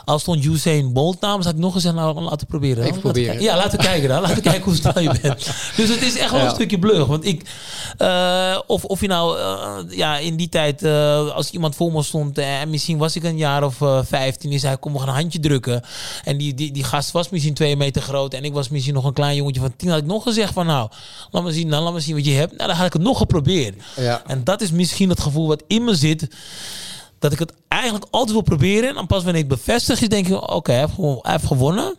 [0.04, 2.84] Als stond Usain Bolt namens, had ik nog gezegd, nou, laten proberen.
[2.84, 3.42] Even proberen.
[3.42, 4.20] Ja, laten we kijken dan.
[4.20, 5.50] Laten we kijken hoe snel je bent.
[5.76, 7.06] Dus het is echt wel een stukje blug.
[7.06, 7.50] Want ik,
[7.98, 12.02] eh, of, of je nou, eh, ja, in die tijd, eh, als iemand voor me
[12.02, 15.14] stond, en misschien was ik een jaar of 15, die zei, kom, we gaan een
[15.14, 15.82] handje drukken.
[16.24, 19.04] En die, die, die gast was misschien twee meter groot en ik was misschien nog
[19.04, 19.88] een klein jongetje van tien.
[19.88, 20.88] Had ik nog gezegd van, nou,
[21.30, 22.56] laat me zien, dan, laat me zien wat je hebt.
[22.56, 23.82] Nou, dan had ik het nog geprobeerd.
[23.96, 24.22] Ja.
[24.26, 26.28] En dat is misschien het gevoel wat in me zit.
[27.24, 28.88] Dat ik het eigenlijk altijd wil proberen.
[28.88, 30.50] En dan pas wanneer ik bevestig is, denk ik...
[30.50, 31.94] Oké, hij, gewoon- hij heeft gewonnen.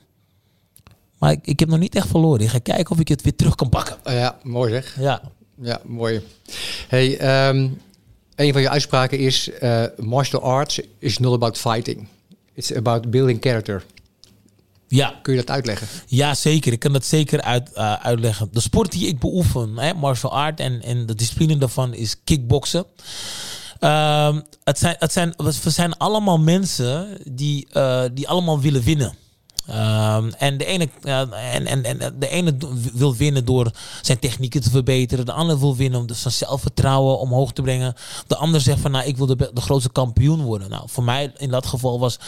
[1.19, 2.41] Maar ik, ik heb nog niet echt verloren.
[2.41, 3.95] Ik ga kijken of ik het weer terug kan pakken.
[4.03, 4.95] Oh ja, mooi zeg.
[4.99, 5.21] Ja.
[5.61, 6.21] Ja, mooi.
[6.87, 7.69] Hey, ehm,
[8.35, 12.07] een van je uitspraken is: eh, martial arts is not about fighting.
[12.53, 13.85] It's about building character.
[14.87, 15.87] Ja, Kun je dat uitleggen?
[16.07, 16.71] ja, zeker.
[16.71, 18.49] Ik kan dat zeker uit, eh, uitleggen.
[18.51, 22.85] De sport die ik beoefen, hè, martial art en, en de discipline daarvan is kickboksen.
[23.79, 25.33] Ehm, het, zijn, het zijn,
[25.63, 29.15] zijn allemaal mensen die, eh, die allemaal willen winnen.
[29.67, 32.55] Ehm, en, de ene, en, en, en de ene
[32.93, 35.25] wil winnen door zijn technieken te verbeteren.
[35.25, 37.93] De ander wil winnen om dus zijn zelfvertrouwen omhoog te brengen.
[38.27, 40.69] De ander zegt van nou, ik wil de, de grootste kampioen worden.
[40.69, 42.19] Nou, voor mij in dat geval was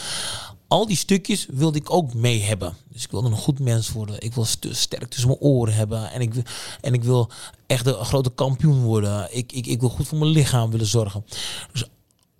[0.68, 2.76] al die stukjes wilde ik ook mee hebben.
[2.92, 4.20] Dus ik wilde een goed mens worden.
[4.20, 6.10] Ik wil st- sterk tussen mijn oren hebben.
[6.10, 6.34] En ik,
[6.80, 7.30] en ik wil
[7.66, 9.36] echt een grote kampioen worden.
[9.36, 11.24] Ik, ik, ik wil goed voor mijn lichaam willen zorgen.
[11.72, 11.84] Dus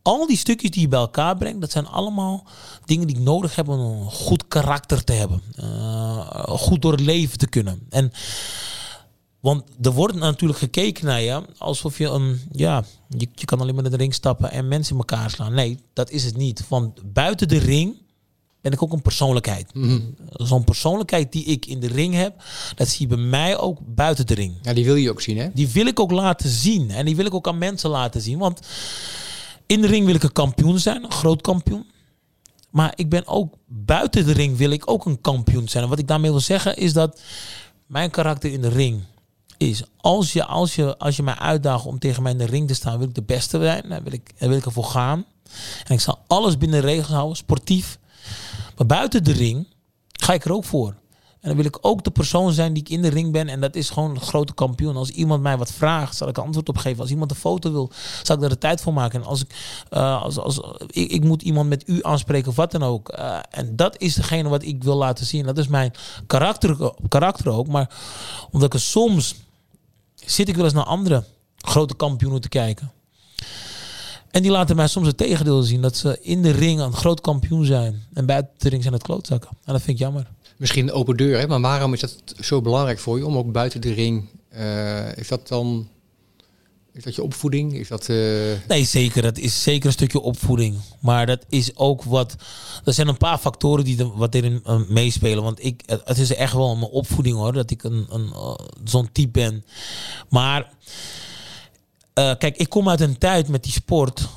[0.02, 2.46] al die stukjes die je bij elkaar brengt, dat zijn allemaal
[2.84, 5.42] dingen die ik nodig heb om een goed karakter te hebben.
[5.56, 7.86] Eh, goed door het leven te kunnen.
[7.90, 8.12] En
[9.40, 13.74] want er wordt natuurlijk gekeken naar je alsof je een, ja, je, je kan alleen
[13.74, 15.54] maar in de ring stappen en mensen in elkaar slaan.
[15.54, 16.68] Nee, dat is het niet.
[16.68, 17.96] Want buiten de ring
[18.60, 19.72] ben ik ook een persoonlijkheid.
[20.30, 22.42] Zo'n persoonlijkheid die ik in de ring heb,
[22.74, 24.54] dat zie je bij mij ook buiten de ring.
[24.62, 25.48] Ja, die wil je ook zien, hè?
[25.54, 26.90] Die wil ik ook laten zien.
[26.90, 28.38] En die wil ik ook aan mensen laten zien.
[28.38, 28.60] Want
[29.66, 31.86] in de ring wil ik een kampioen zijn, een groot kampioen.
[32.70, 35.84] Maar ik ben ook buiten de ring wil ik ook een kampioen zijn.
[35.84, 37.20] En wat ik daarmee wil zeggen is dat
[37.86, 39.02] mijn karakter in de ring
[39.56, 42.68] is als je, als je, als je mij uitdaagt om tegen mij in de ring
[42.68, 43.88] te staan, wil ik de beste zijn.
[43.88, 45.24] Dan wil ik, dan wil ik ervoor gaan.
[45.84, 47.98] En ik zal alles binnen de regels houden, sportief.
[48.78, 49.66] Maar buiten de ring
[50.12, 50.94] ga ik er ook voor.
[51.40, 53.48] En dan wil ik ook de persoon zijn die ik in de ring ben.
[53.48, 54.96] En dat is gewoon een grote kampioen.
[54.96, 57.00] Als iemand mij wat vraagt, zal ik er antwoord op geven.
[57.00, 57.90] Als iemand een foto wil,
[58.22, 59.20] zal ik daar de tijd voor maken.
[59.20, 62.82] En als ik, eh, als, als, ik, moet iemand met u aanspreken of wat dan
[62.82, 63.08] ook.
[63.08, 65.46] Eh, en dat is degene wat ik wil laten zien.
[65.46, 65.92] Dat is mijn
[66.26, 67.66] karakter, karakter ook.
[67.66, 67.90] Maar
[68.50, 69.34] omdat ik soms
[70.14, 71.24] zit ik wel eens naar andere
[71.56, 72.92] grote kampioenen te kijken.
[74.30, 75.80] En die laten mij soms het tegendeel zien.
[75.82, 78.02] Dat ze in de ring een groot kampioen zijn.
[78.12, 79.50] En buiten de ring zijn het klootzakken.
[79.64, 80.26] En dat vind ik jammer.
[80.56, 81.46] Misschien een open deur, hè?
[81.46, 84.28] Maar waarom is dat zo belangrijk voor je om ook buiten de ring?
[84.48, 85.88] eh, is dat dan.
[86.92, 87.74] Is dat je opvoeding?
[87.74, 88.08] Is dat.
[88.08, 88.16] eh,
[88.68, 89.22] Nee, zeker.
[89.22, 90.76] Dat is zeker een stukje opvoeding.
[91.00, 92.36] Maar dat is ook wat.
[92.84, 95.42] Er zijn een paar factoren die wat erin eh, meespelen.
[95.42, 97.52] Want ik, het, is echt wel mijn opvoeding hoor.
[97.52, 98.32] Dat ik een, een,
[98.84, 99.64] zo'n type ben.
[100.28, 100.70] Maar.
[102.18, 104.28] Eh, kijk, ik kom uit een tijd met die sport.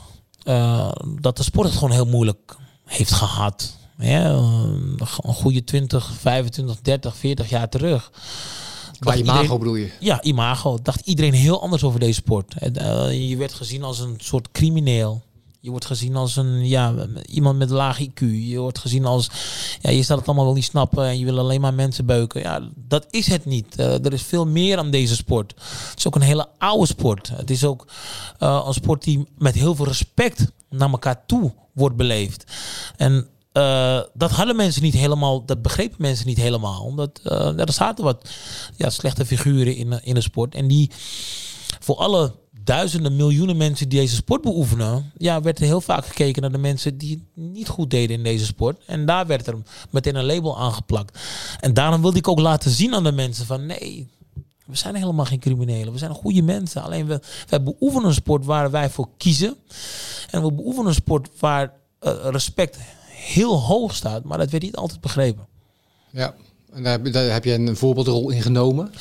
[0.44, 0.92] eh,
[1.22, 3.76] dat de sport het gewoon heel moeilijk heeft gehad.
[3.98, 4.68] Ja, eh,
[5.22, 8.12] een goede 20, 25, 30, 40 jaar terug.
[9.00, 9.92] qua imago iedereen- bedoel je?
[10.00, 10.78] ja, imago.
[10.84, 12.54] Dacht iedereen heel anders over deze sport.
[13.12, 15.22] Je werd gezien als een soort crimineel.
[15.64, 16.94] Je wordt gezien als een, ja,
[17.26, 18.20] iemand met laag IQ.
[18.20, 19.30] Je wordt gezien als,
[19.82, 22.42] ja, je staat het allemaal wel niet snappen en je wil alleen maar mensen beuken.
[22.42, 23.76] Ja, dat is het niet.
[23.76, 25.54] Eh, er is veel meer aan deze sport.
[25.90, 27.30] Het is ook een hele oude sport.
[27.34, 27.88] Het is ook
[28.40, 32.44] eh, een sport die met heel veel respect naar elkaar toe wordt beleefd.
[32.98, 36.84] En eh, dat hadden mensen niet helemaal, dat begrepen mensen niet helemaal.
[36.84, 37.20] Omdat
[37.58, 38.30] er zaten wat
[38.76, 40.56] ja, slechte figuren in, in de sport.
[40.56, 40.92] En die
[41.80, 46.42] voor alle duizenden, miljoenen mensen die deze sport beoefenen, ja, werd er heel vaak gekeken
[46.42, 48.82] naar de mensen die het niet goed deden in deze sport.
[48.86, 49.58] En daar werd er
[49.90, 51.20] meteen een label aangeplakt.
[51.60, 54.08] En daarom wilde ik ook laten zien aan de mensen van nee.
[54.66, 55.94] We zijn helemaal geen criminelen.
[55.94, 56.84] We zijn goede mensen.
[56.84, 57.20] Alleen we,
[57.50, 59.56] wij beoefenen een sport waar wij voor kiezen.
[60.30, 64.24] En we beoefenen een sport waar eh, respect heel hoog staat.
[64.24, 65.48] Maar dat werd niet altijd begrepen.
[66.10, 66.34] Ja.
[66.74, 68.92] En daar, heb- daar heb je een voorbeeldrol in genomen.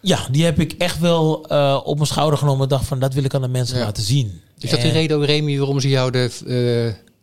[0.00, 2.62] Ja, die heb ik echt wel eh, op mijn schouder genomen.
[2.62, 3.84] en dacht van, dat wil ik aan de mensen Ja.
[3.84, 4.40] laten zien.
[4.58, 6.46] Is dat de En reden, Remy, waarom ze jou de, eh,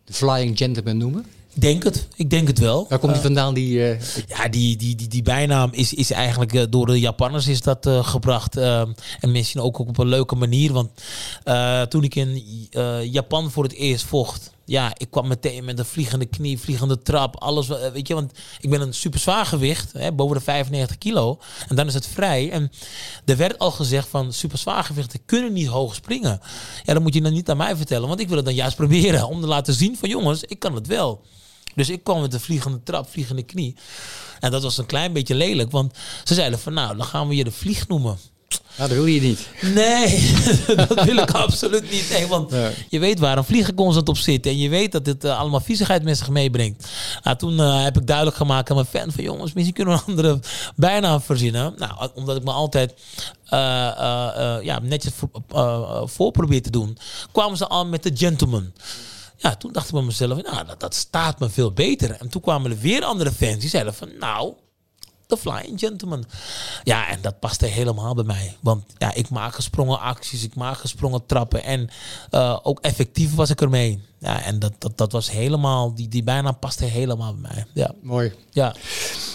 [0.04, 1.26] de Flying Gentleman noemen?
[1.54, 2.06] Ik denk het.
[2.16, 2.86] Ik denk het wel.
[2.88, 3.54] Waar komt die Eh, vandaan?
[3.54, 7.88] Die, Ja, die, die, die, die bijnaam is, is eigenlijk door de Japanners is dat
[8.02, 8.56] gebracht.
[8.56, 8.80] eh,
[9.20, 10.72] en misschien ook op een leuke manier.
[10.72, 10.90] Want
[11.90, 12.42] toen ik in
[13.10, 14.50] Japan voor het eerst vocht.
[14.72, 17.68] Ja, ik kwam meteen met een vliegende knie, vliegende trap, alles.
[17.68, 21.38] eh, Weet je, want ik ben een super zwaar gewicht, hè, boven de 95 kilo.
[21.68, 22.50] En dan is het vrij.
[22.50, 22.70] En
[23.24, 26.40] er werd al gezegd van super zwaargewichten kunnen niet hoog springen.
[26.84, 28.76] Ja, dan moet je dan niet aan mij vertellen, want ik wil het dan juist
[28.76, 31.22] proberen om te laten zien van jongens, ik kan het wel.
[31.74, 33.76] Dus ik kwam met een vliegende trap, vliegende knie.
[34.40, 37.34] En dat was een klein beetje lelijk, want ze zeiden van nou, dan gaan we
[37.36, 38.18] je de vlieg noemen.
[38.76, 39.48] Ja, dat wil je niet.
[39.60, 40.30] Nee,
[40.88, 42.10] dat wil ik absoluut niet.
[42.10, 42.74] Nee, want Nee.
[42.88, 44.46] je weet waar een vlieger constant op zit.
[44.46, 46.88] En je weet dat dit eh, allemaal viezigheid met zich meebrengt.
[47.22, 50.00] Nou, toen eh, heb ik duidelijk gemaakt aan mijn fan van jongens, misschien kunnen we
[50.00, 50.40] een andere
[50.76, 51.74] bijnaam verzinnen.
[51.76, 52.94] Nou, omdat ik me altijd
[53.44, 53.58] eh,
[54.62, 55.30] ja, netjes voor,
[56.08, 56.98] voor probeer te doen,
[57.32, 58.72] kwamen ze al met de gentleman.
[59.36, 62.10] Ja, toen dacht ik bij mezelf, nou, dat, dat staat me veel beter.
[62.10, 64.52] En toen kwamen er weer andere fans die zeiden van, nou,
[65.26, 66.24] de Flying Gentleman.
[66.84, 68.56] Ja, en dat paste helemaal bij mij.
[68.60, 71.64] Want ja, ik maak gesprongen acties, ik maak gesprongen trappen.
[71.64, 71.88] En
[72.30, 74.00] eh, ook effectief was ik ermee.
[74.18, 77.64] Ja, en dat, dat, dat was helemaal, die, die bijna paste helemaal bij mij.
[77.72, 78.32] Ja, Mooi.
[78.50, 78.74] ja.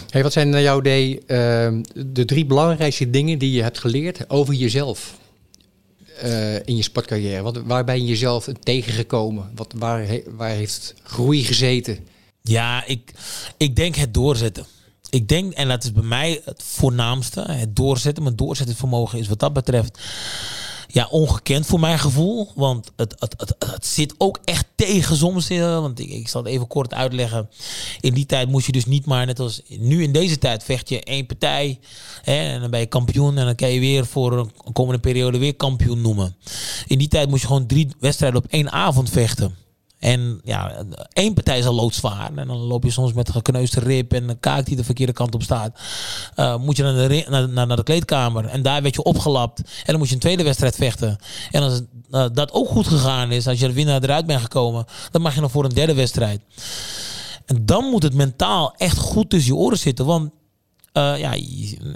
[0.10, 4.30] Hey, wat zijn naar jouw idee ehm, de drie belangrijkste dingen die je hebt geleerd
[4.30, 5.18] over jezelf
[6.22, 7.42] eh, in je sportcarrière?
[7.42, 9.52] Wat, waar ben je jezelf tegengekomen?
[9.56, 12.08] Wat, waar, he- waar heeft groei gezeten?
[12.42, 13.12] Ja, ik,
[13.58, 14.66] ik denk het doorzetten.
[15.10, 18.24] Ik denk, en dat is bij mij het voornaamste, het doorzetten.
[18.24, 20.00] Mijn doorzettingsvermogen is wat dat betreft
[20.88, 22.52] ja, ongekend voor mijn gevoel.
[22.56, 25.48] Want het, het, het, het zit ook echt tegen soms.
[25.48, 27.50] Want ik, ik zal het even kort uitleggen.
[28.00, 30.90] In die tijd moest je dus niet maar, net als nu in deze tijd, vecht
[30.90, 31.80] je één partij.
[32.22, 33.38] Hè, en dan ben je kampioen.
[33.38, 34.32] En dan kan je weer voor
[34.66, 36.36] een komende periode weer kampioen noemen.
[36.88, 39.56] In die tijd moest je gewoon drie wedstrijden op één avond vechten.
[40.00, 42.32] En ja, één partij is al loodzwaar.
[42.36, 45.36] En dan loop je soms met gekneusde rib en een kaak die de verkeerde kant
[45.36, 45.80] op staat.
[46.36, 48.46] Eh, moet je naar de, naar, naar de kleedkamer.
[48.46, 49.60] En daar werd je opgelapt.
[49.60, 51.18] En dan moet je een tweede wedstrijd vechten.
[51.52, 51.82] En als
[52.12, 55.36] eh, dat ook goed gegaan is, als je de winnaar eruit bent gekomen, dan mag
[55.36, 56.42] je nog voor een derde wedstrijd.
[57.46, 60.06] En dan moet het mentaal echt goed tussen je oren zitten.
[60.06, 60.32] Want
[60.98, 61.36] eh, ja,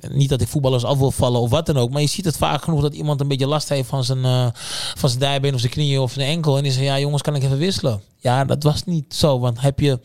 [0.10, 1.90] niet dat ik voetballers af wil vallen of wat dan ook.
[1.90, 4.48] Maar je ziet het vaak genoeg dat iemand een beetje last heeft van zijn, eh,
[4.96, 6.58] van zijn dijbeen of zijn knieën of zijn enkel.
[6.58, 8.02] En die zegt, ja jongens, kan ik even wisselen?
[8.18, 9.40] Ja, dat was niet zo.
[9.40, 10.00] Want heb je,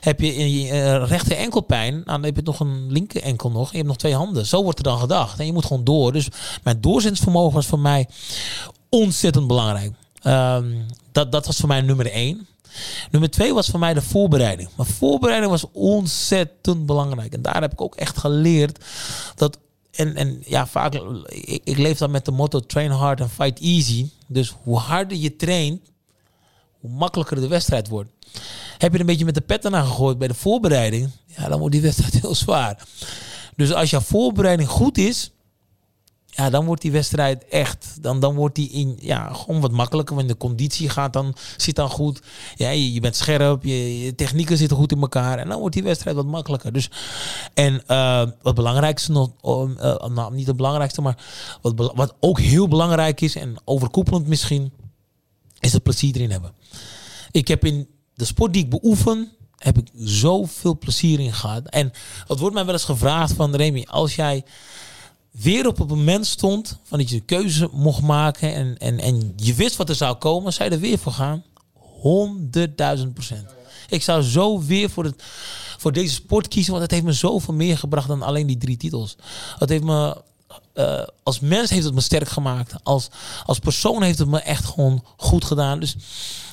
[0.00, 3.50] heb je in je eh, rechter enkelpijn, nou, dan heb je nog een linker enkel
[3.50, 3.70] nog.
[3.70, 4.46] Je hebt nog twee handen.
[4.46, 5.38] Zo wordt er dan gedacht.
[5.38, 6.12] En je moet gewoon door.
[6.12, 6.28] Dus
[6.62, 8.08] mijn doorzettingsvermogen was voor mij
[8.88, 9.92] ontzettend belangrijk.
[10.22, 10.66] Ehm,
[11.12, 12.46] dat, dat was voor mij nummer één.
[13.10, 14.68] Nummer twee was voor mij de voorbereiding.
[14.76, 17.32] Maar voorbereiding was ontzettend belangrijk.
[17.32, 18.84] En daar heb ik ook echt geleerd
[19.34, 19.58] dat.
[19.90, 20.94] En, en ja, vaak.
[20.94, 24.08] Ik, ik leef dan met de motto: train hard and fight easy.
[24.26, 25.80] Dus hoe harder je traint,
[26.80, 28.10] hoe makkelijker de wedstrijd wordt.
[28.78, 31.58] Heb je er een beetje met de pet ernaar gegooid bij de voorbereiding, ja, dan
[31.58, 32.82] wordt die wedstrijd heel zwaar.
[33.56, 35.30] Dus als jouw voorbereiding goed is,
[36.38, 40.16] ja, dan wordt die wedstrijd echt, dan, dan wordt die in, ja, gewoon wat makkelijker.
[40.16, 42.22] Want de conditie gaat dan, zit dan goed.
[42.54, 45.38] Ja, je, je bent scherp, je, technieken zitten goed in elkaar.
[45.38, 46.72] En dan wordt die wedstrijd wat makkelijker.
[46.72, 46.90] Dus,
[47.54, 51.24] en eh, wat belangrijkste nog, eh, nou, niet het belangrijkste, maar
[51.62, 54.72] wat, wat ook heel belangrijk is en overkoepelend misschien,
[55.60, 56.52] is het plezier erin hebben.
[57.30, 61.66] Ik heb in de sport die ik beoefen, heb ik zoveel plezier in gehad.
[61.66, 61.92] En
[62.26, 64.44] het wordt mij wel eens gevraagd van Remy, als jij
[65.30, 69.32] weer op het moment stond van dat je de keuze mocht maken en, en, en
[69.36, 71.44] je wist wat er zou komen, zou je er weer voor gaan?
[71.74, 73.46] Honderdduizend procent.
[73.88, 75.22] Ik zou zo weer voor, het,
[75.78, 78.76] voor deze sport kiezen, want het heeft me zoveel meer gebracht dan alleen die drie
[78.76, 79.16] titels.
[79.58, 80.22] Het heeft me,
[80.78, 82.74] eh, als mens heeft het me sterk gemaakt.
[82.82, 83.08] Als,
[83.46, 85.80] als persoon heeft het me echt gewoon goed gedaan.
[85.80, 85.96] Dus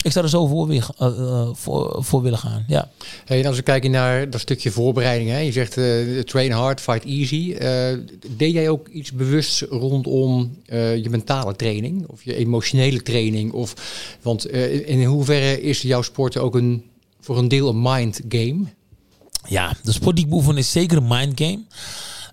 [0.02, 2.64] ik zou er zo voor, weer, eh, eh, voor, voor willen gaan.
[2.68, 2.90] Ja.
[3.26, 5.38] Hey, en als we kijken naar dat stukje voorbereiding, hè?
[5.38, 7.56] je zegt eh, train hard, fight easy.
[8.38, 13.52] Deed jij ook iets bewust rondom je mentale training of je emotionele training?
[13.52, 13.74] Of,
[14.22, 14.46] want
[14.86, 16.84] in hoeverre is jouw sport ook een,
[17.20, 18.64] voor een deel een mind game?
[19.48, 21.64] Ja, de sport die ik beoefen is zeker een mindgame.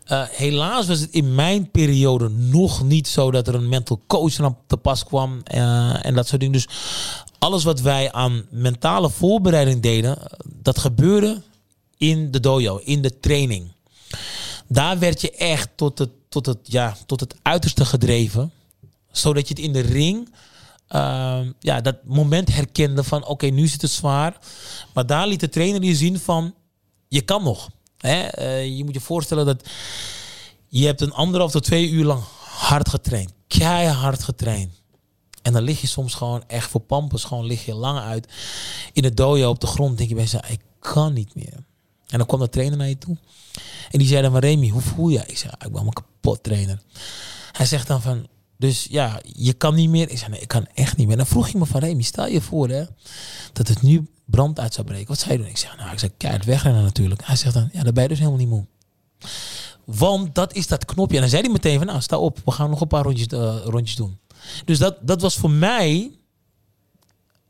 [0.05, 4.41] Eh helaas was het in mijn periode nog niet zo dat er een mental coach
[4.41, 6.55] aan te pas kwam eh, en dat soort dingen.
[6.55, 6.69] Dus
[7.38, 10.19] alles wat wij aan mentale voorbereiding deden,
[10.62, 11.43] dat gebeurde
[11.97, 13.73] in de dojo, in de training.
[14.69, 18.53] Daar werd je echt tot het, tot het, ja, tot het uiterste gedreven,
[19.11, 20.35] zodat je het in de ring
[20.88, 24.38] ehm, ja, dat moment herkende van oké, nu zit het zwaar.
[24.95, 26.55] Maar daar liet de trainer je zien van
[27.09, 27.69] je kan nog.
[28.03, 28.21] Hè?
[28.21, 29.69] Eh, je moet je voorstellen dat
[30.69, 33.33] je hebt een anderhalf tot twee uur lang hard getraind.
[33.47, 34.73] Keihard getraind.
[35.43, 37.25] En dan lig je soms gewoon echt voor pampers.
[37.25, 38.29] Gewoon lig je lang uit
[38.93, 39.97] in het dojo op de grond.
[39.97, 41.65] Denk je bij jezelf, ik kan niet meer.
[42.07, 43.17] En dan kwam de trainer naar je toe.
[43.91, 45.23] En die zei dan van Remy, hoe voel je?
[45.27, 46.83] Ik zei, ik ben me kapot trainer.
[47.53, 48.27] Hij zegt dan van,
[48.62, 50.11] Dus ja, je kan niet meer.
[50.11, 51.16] Ik zei, nee, ik kan echt niet meer.
[51.16, 52.85] Dan vroeg ik me van, Remy, stel je voor hè,
[53.53, 55.09] dat het nu brand uit zou breken.
[55.09, 55.46] Wat zou je doen?
[55.46, 57.27] Ik zeg, nou, ik zeg, keihard wegrennen natuurlijk.
[57.27, 58.66] Hij zegt dan, ja, daar ben je dus helemaal niet moe.
[59.85, 61.14] Want dat is dat knopje.
[61.14, 62.38] En dan zei hij meteen van, nou, sta op.
[62.44, 64.18] We gaan nog een paar rondjes, uh, rondjes doen.
[64.64, 66.11] Dus dat, dat was voor mij...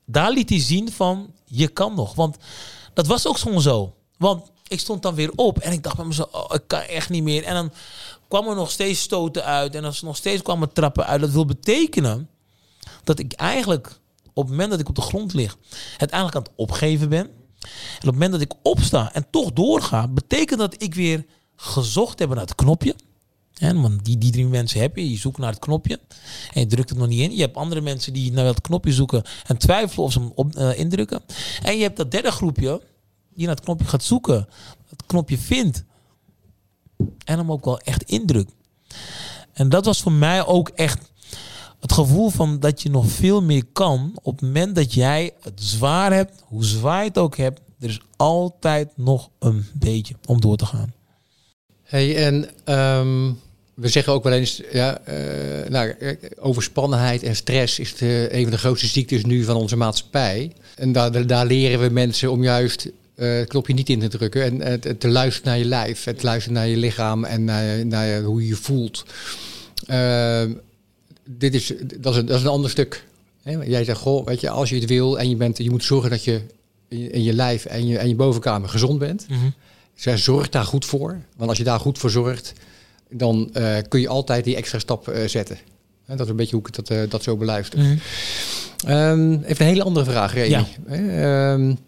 [0.05, 2.15] Daar liet hij zien van, je kan nog.
[2.15, 2.37] Want
[2.95, 3.95] dat was ook gewoon zo.
[4.19, 7.09] Want ik stond dan weer op en ik dacht bij mezelf, oh, ik kan echt
[7.09, 7.45] niet meer.
[7.45, 7.73] En dan
[8.33, 11.21] kwam er nog steeds stoten uit en dan nog steeds kwamen trappen uit.
[11.21, 12.29] Dat wil betekenen
[13.05, 14.01] dat ik eigenlijk
[14.33, 15.57] op het moment dat ik op de grond lig,
[15.97, 17.21] het eigenlijk aan het opgeven ben.
[17.21, 17.29] En
[17.99, 21.25] op het moment dat ik opsta en toch doorga, betekent dat ik weer
[21.57, 22.97] gezocht heb naar het knopje.
[23.55, 25.11] En, want die, die drie mensen heb je.
[25.11, 26.01] Je zoekt naar het knopje
[26.53, 27.35] en je drukt het nog niet in.
[27.35, 30.57] Je hebt andere mensen die naar het knopje zoeken en twijfelen of ze hem op,
[30.57, 31.23] uh, indrukken.
[31.63, 32.83] En je hebt dat derde groepje
[33.35, 34.49] die naar het knopje gaat zoeken,
[34.89, 35.85] het knopje vindt
[37.25, 38.53] en hem ook wel echt indrukt.
[39.53, 41.13] En dat was voor mij ook echt
[41.81, 45.63] het gevoel van dat je nog veel meer kan op het moment dat jij het
[45.63, 50.41] zwaar hebt, hoe zwaar je het ook hebt, er is altijd nog een beetje om
[50.41, 50.93] door te gaan.
[51.83, 53.39] Hey, en um,
[53.75, 55.95] we zeggen ook wel eens, ja, uh, nou,
[56.39, 60.53] overspannenheid en stress is de, een van de grootste ziektes nu van onze maatschappij.
[60.77, 62.91] En daar, daar leren we mensen om juist
[63.23, 66.23] uh, het knopje niet in te drukken en uh, te luisteren naar je lijf, het
[66.23, 69.05] luisteren naar je lichaam en naar, naar hoe je je voelt.
[69.91, 70.43] Uh,
[71.25, 73.05] dit is, dat, is een, dat is een ander stuk.
[73.43, 73.53] Hè?
[73.53, 76.11] Jij zegt, goh, weet je, als je het wil en je, bent, je moet zorgen
[76.11, 76.41] dat je
[76.89, 79.27] in je, lijf en je, en je bovenkamer gezond bent.
[79.29, 79.55] Mm -hmm.
[79.95, 81.21] Zij zorgt daar goed voor.
[81.37, 82.53] Want als je daar goed voor zorgt,
[83.11, 85.59] dan uh, kun je altijd die extra stap uh, zetten.
[86.07, 87.79] En dat is een beetje hoe ik dat, uh, dat zo beluister.
[87.79, 87.99] Mm
[88.87, 88.91] -hmm.
[88.93, 90.49] um, even een hele andere vraag, Remy.
[90.49, 91.53] Ja.
[91.53, 91.79] Um,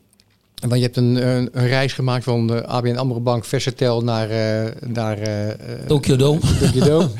[0.68, 4.30] want je hebt een, een, een, reis gemaakt van de ABN AMRO Bank Versatel naar,
[4.30, 5.54] uh, naar uh,
[5.86, 6.40] Tokyo Dome.
[6.60, 7.10] Tokyo Dome.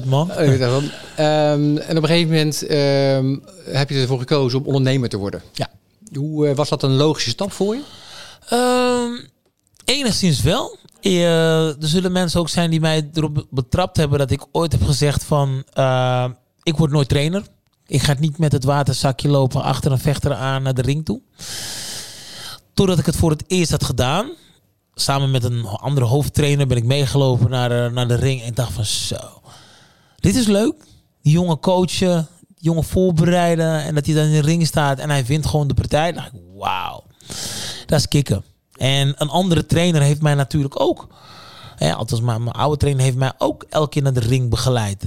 [0.00, 0.30] 70.000 man.
[0.30, 3.42] um, en op een gegeven moment um,
[3.74, 5.42] heb je ervoor gekozen om ondernemer te worden.
[5.52, 5.68] Ja.
[6.14, 7.82] Hoe uh, was dat een logische stap voor je?
[8.52, 9.28] Um,
[9.84, 10.76] enigszins wel.
[11.00, 15.24] er zullen mensen ook zijn die mij erop betrapt hebben dat ik ooit heb gezegd
[15.24, 15.64] van
[16.62, 17.42] ik word nooit trainer.
[17.86, 21.20] Ik ga niet met het waterzakje lopen achter een vechter aan naar de ring toe.
[22.76, 24.30] Totdat ik het voor het eerst had gedaan.
[24.94, 28.40] Samen met een andere hoofdtrainer ben ik meegelopen naar de, naar de ring.
[28.40, 29.40] En ik dacht van zo.
[30.16, 30.74] Dit is leuk.
[31.22, 32.28] Die jonge coachen.
[32.58, 33.82] Die voorbereiden.
[33.82, 34.98] En dat hij dan in de ring staat.
[34.98, 36.12] En hij wint gewoon de partij.
[36.12, 37.04] Dacht ik wauw.
[37.86, 38.44] Dat is kicken.
[38.72, 41.08] En een andere trainer heeft mij natuurlijk ook.
[41.78, 45.06] Althans, mijn, mijn oude trainer heeft mij ook elke keer naar de ring begeleid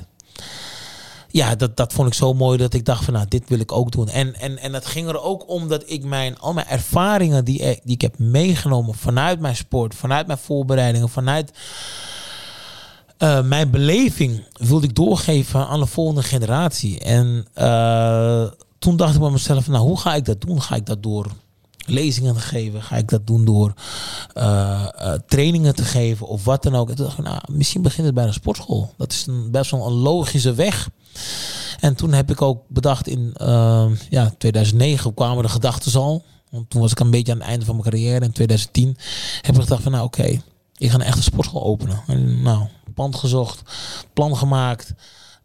[1.32, 3.72] ja, dat, dat vond ik zo mooi dat ik dacht van nou, dit wil ik
[3.72, 4.10] ook doen.
[4.10, 7.58] En, en, en het ging er ook om dat ik mijn, al mijn ervaringen die,
[7.58, 11.52] die ik heb meegenomen vanuit mijn sport, vanuit mijn voorbereidingen, vanuit
[13.20, 17.00] uh, mijn beleving wilde ik doorgeven aan de volgende generatie.
[17.00, 18.46] En uh,
[18.80, 20.62] toen dacht ik bij mezelf, nou hoe ga ik dat doen?
[20.62, 21.26] Ga ik dat door
[21.90, 22.82] lezingen te geven?
[22.82, 23.74] Ga ik dat doen door
[24.38, 26.90] uh, uh, trainingen te geven of wat dan ook?
[26.90, 28.94] En toen dacht ik, nou, misschien begint het bij een sportschool.
[28.98, 30.90] Dat is best wel een logische weg.
[31.80, 36.24] En toen heb ik ook bedacht in uh, ja, 2009 kwamen de gedachten al.
[36.50, 38.26] Want toen was ik een beetje aan het einde van mijn carrière.
[38.26, 38.98] In 2010
[39.42, 40.42] heb ik gedacht van nou oké,
[40.78, 42.02] ik ga een echte sportschool openen.
[42.08, 43.62] En nou, pand gezocht,
[44.14, 44.94] plan gemaakt.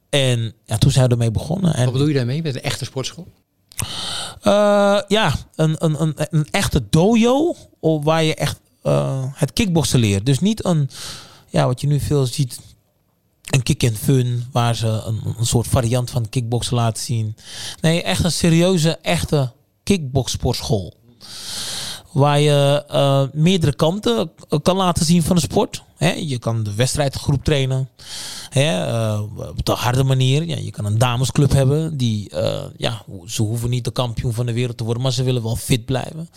[0.08, 1.74] En ja, toen zijn we ermee begonnen.
[1.74, 3.26] En Wat bedoel je daarmee met een echte sportschool?
[4.46, 10.26] Uh, ja, een, een, een, een echte dojo waar je echt uh, het kickboksen leert.
[10.26, 10.90] Dus niet een,
[11.48, 12.60] ja, wat je nu veel ziet,
[13.44, 17.36] een kick and fun, waar ze een, een soort variant van kickboksen laten zien.
[17.80, 19.52] Nee, echt een serieuze, echte
[19.82, 20.94] kickboxsportschool.
[22.12, 24.30] Waar je uh, meerdere kanten
[24.62, 25.82] kan laten zien van de sport.
[25.96, 27.88] He, je kan de wedstrijdgroep trainen.
[28.48, 30.44] He, uh, op de harde manier.
[30.44, 31.96] Ja, je kan een damesclub hebben.
[31.96, 35.02] Die, uh, ja, ze hoeven niet de kampioen van de wereld te worden.
[35.02, 36.28] Maar ze willen wel fit blijven.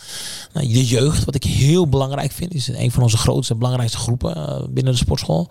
[0.54, 2.54] Nou, de jeugd, wat ik heel belangrijk vind.
[2.54, 5.50] Is een van onze grootste en belangrijkste groepen binnen de sportschool.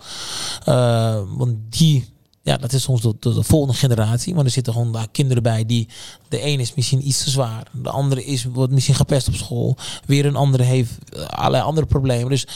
[1.37, 2.15] want die
[2.47, 4.33] ja, dat is ons de, de, de, volgende generatie.
[4.33, 5.87] Want er zitten gewoon daar kinderen bij die...
[6.29, 7.63] De een is misschien iets te zwaar.
[7.71, 9.77] De andere is, wordt misschien gepest op school.
[10.05, 10.91] Weer een andere heeft
[11.27, 12.29] allerlei andere problemen.
[12.29, 12.47] Dus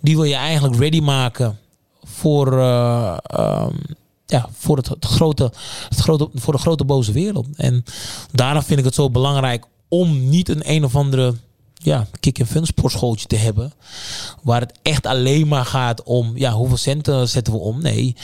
[0.00, 1.58] die wil je eigenlijk ready maken
[2.02, 2.52] voor...
[2.52, 3.80] Uh, um,
[4.26, 5.52] ja, voor het, het, grote,
[5.88, 7.46] het grote, voor de grote boze wereld.
[7.56, 7.84] En
[8.32, 11.34] daarom vind ik het zo belangrijk om niet een een of andere
[11.78, 13.72] ja, kick-and-fun sportschooltje te hebben.
[14.42, 17.82] Waar het echt alleen maar gaat om ja, hoeveel centen zetten we om.
[17.82, 18.16] Nee,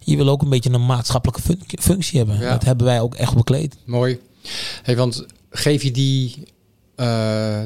[0.00, 2.38] je wil ook een beetje een maatschappelijke fun functie hebben.
[2.38, 2.50] Ja.
[2.50, 3.76] Dat hebben wij ook echt bekleed.
[3.84, 4.18] Mooi.
[4.82, 6.34] Hey, want geef je die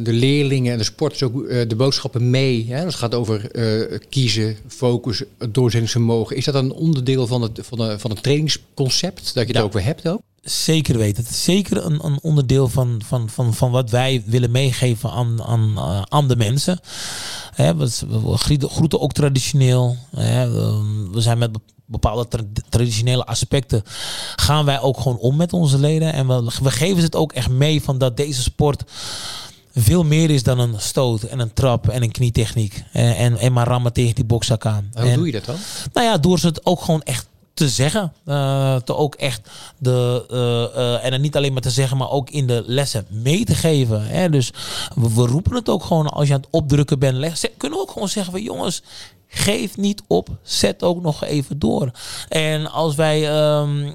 [0.02, 2.66] de leerlingen en de sporters ook de boodschappen mee.
[2.68, 2.84] Hè?
[2.84, 3.50] Dat gaat over
[4.09, 6.36] kiezen, focus, doorzettingsvermogen.
[6.36, 9.61] Is dat een onderdeel van het, van, de, van het trainingsconcept dat je ja.
[9.61, 10.20] over hebt ook?
[10.43, 11.22] Zeker weten.
[11.22, 15.43] Het is zeker een, een onderdeel van, van, van, van wat wij willen meegeven aan,
[15.43, 15.78] aan,
[16.09, 16.80] aan de mensen.
[17.57, 18.36] We,
[18.68, 19.97] groeten ook traditioneel.
[20.16, 20.51] Hè,
[21.11, 21.59] we zijn met
[21.91, 22.26] bepaalde
[22.68, 23.82] traditionele aspecten
[24.36, 26.12] gaan wij ook gewoon om met onze leden.
[26.12, 28.84] En we, we geven ze het ook echt mee van dat deze sport
[29.74, 32.84] veel meer is dan een stoot en een trap en een knietechniek.
[32.93, 34.91] En, en, en maar rammen tegen die bokzak aan.
[34.95, 35.57] hoe doe je dat dan?
[35.93, 37.28] Nou ja, door ze het ook gewoon echt
[37.61, 38.12] te zeggen.
[38.26, 39.48] Uh, te ook echt
[39.78, 40.24] de.
[40.30, 43.54] Uh, en dan niet alleen maar te zeggen, maar ook in de lessen mee te
[43.54, 44.06] geven.
[44.06, 44.28] Hè?
[44.30, 44.52] Dus
[44.94, 47.48] we, we roepen het ook gewoon als je aan het opdrukken bent.
[47.56, 48.82] kunnen we ook gewoon zeggen van jongens.
[49.33, 50.28] Geef niet op.
[50.43, 51.91] Zet ook nog even door.
[52.28, 53.93] En als wij um, uh,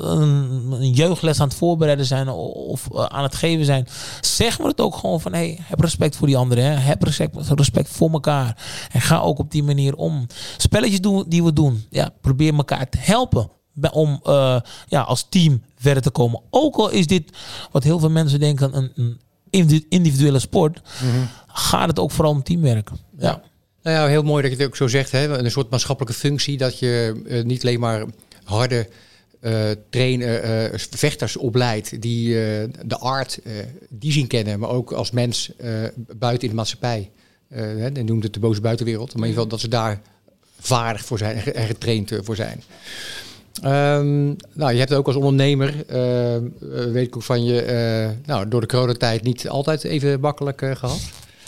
[0.00, 3.86] een, jeugdles aan het voorbereiden zijn of uh, aan het geven zijn,
[4.20, 6.64] zeggen we het ook gewoon van hey, heb respect voor die anderen.
[6.64, 6.70] Hè?
[6.70, 8.64] Heb respect, respect voor elkaar.
[8.92, 10.26] En ga ook op die manier om.
[10.56, 13.50] Spelletjes doen, die we doen, ja, probeer elkaar te helpen
[13.90, 16.40] om uh, ja, als team verder te komen.
[16.50, 17.36] Ook al is dit,
[17.70, 19.20] wat heel veel mensen denken, een, een
[19.88, 21.28] individuele sport, mm -hmm.
[21.46, 22.90] gaat het ook vooral om teamwerk.
[23.18, 23.42] ja.
[23.86, 25.12] Nou ja, heel mooi dat je het ook zo zegt.
[25.12, 25.38] Hè?
[25.38, 26.56] Een soort maatschappelijke functie.
[26.56, 28.04] Dat je uh, niet alleen maar
[28.44, 28.88] harde
[29.40, 29.54] uh,
[29.90, 32.34] trainen, uh, vechters opleidt die
[32.84, 33.38] de art,
[33.88, 34.58] die zien kennen.
[34.58, 35.50] Maar ook als mens
[36.16, 37.10] buiten in de maatschappij.
[37.48, 37.92] Hè?
[37.92, 39.14] Dan noemt het de boze buitenwereld.
[39.14, 40.00] Maar in ieder geval dat ze daar
[40.60, 42.62] vaardig voor zijn en getraind voor zijn.
[43.64, 45.74] Um, nou, je hebt ook als ondernemer,
[46.92, 51.00] weet ik ook van je, nou, door de coronatijd niet altijd even makkelijk gehad.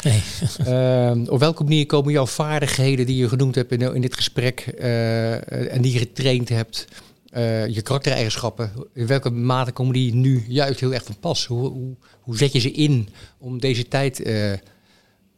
[0.02, 0.22] Nee.
[0.66, 4.72] uh, op welke manier komen jouw vaardigheden die je genoemd hebt in, in dit gesprek
[4.78, 6.86] uh, en die je getraind hebt,
[7.32, 11.46] uh, je karaktereigenschappen, in welke mate komen die nu juist heel erg van pas?
[11.46, 14.52] Hoe, hoe, hoe zet je ze in om deze tijd uh,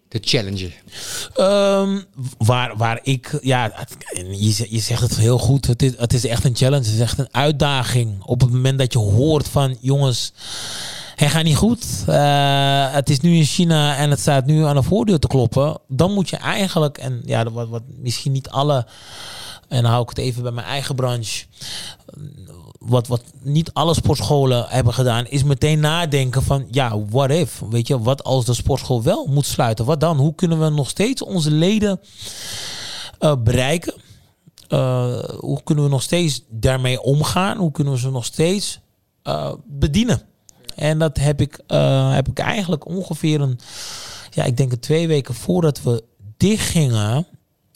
[0.09, 0.73] te challengen?
[1.39, 2.05] Um,
[2.39, 5.67] waar, waar ik, ja, je, je zegt het heel goed.
[5.67, 6.85] Het is, het is echt een challenge.
[6.85, 8.23] Het is echt een uitdaging.
[8.23, 10.33] Op het moment dat je hoort van jongens
[11.25, 11.87] het gaat niet goed.
[12.09, 15.79] Uh, het is nu in China en het staat nu aan de voordeur te kloppen.
[15.89, 18.87] Dan moet je eigenlijk, en ja, wat, wat misschien niet alle,
[19.68, 21.47] en hou ik het even bij mijn eigen branche.
[22.79, 27.62] Wat, wat niet alle sportscholen hebben gedaan, is meteen nadenken van ja, what if?
[27.71, 29.85] Weet je, wat als de sportschool wel moet sluiten?
[29.85, 30.16] Wat dan?
[30.16, 32.01] Hoe kunnen we nog steeds onze leden
[33.21, 33.95] uh, bereiken?
[34.68, 37.57] Uh, hoe kunnen we nog steeds daarmee omgaan?
[37.57, 38.81] Hoe kunnen we ze nog steeds
[39.66, 40.23] bedienen?
[40.81, 43.59] En dat heb ik, uh, heb ik eigenlijk ongeveer een,
[44.31, 46.05] ja, ik denk twee weken voordat we
[46.37, 47.26] dicht gingen.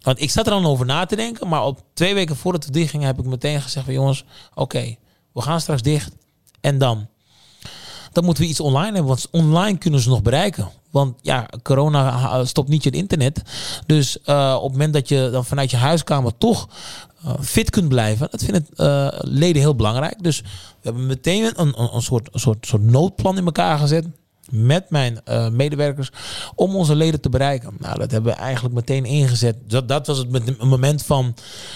[0.02, 2.70] Want ik zat er dan over na te denken, maar op twee weken voordat we
[2.70, 4.24] dicht gingen, heb ik meteen gezegd van jongens,
[4.54, 4.96] oké,
[5.32, 6.12] we gaan straks dicht.
[6.60, 7.08] En dan?
[8.12, 10.68] Dan moeten we iets online hebben, want online kunnen ze nog bereiken.
[10.90, 13.42] Want ja, corona stopt niet je internet.
[13.86, 16.68] Dus uh, op het moment dat je dan vanuit je huiskamer toch
[17.40, 20.22] fit kunt blijven, dat vinden uh, leden heel belangrijk.
[20.22, 20.46] Dus we
[20.80, 24.06] hebben meteen een, een, een, soort, soort, soort noodplan in elkaar gezet
[24.50, 26.10] met mijn uh, medewerkers
[26.54, 27.76] om onze leden te bereiken.
[27.78, 29.56] Nou, dat hebben we eigenlijk meteen ingezet.
[29.66, 31.34] Dat, dat was het moment van,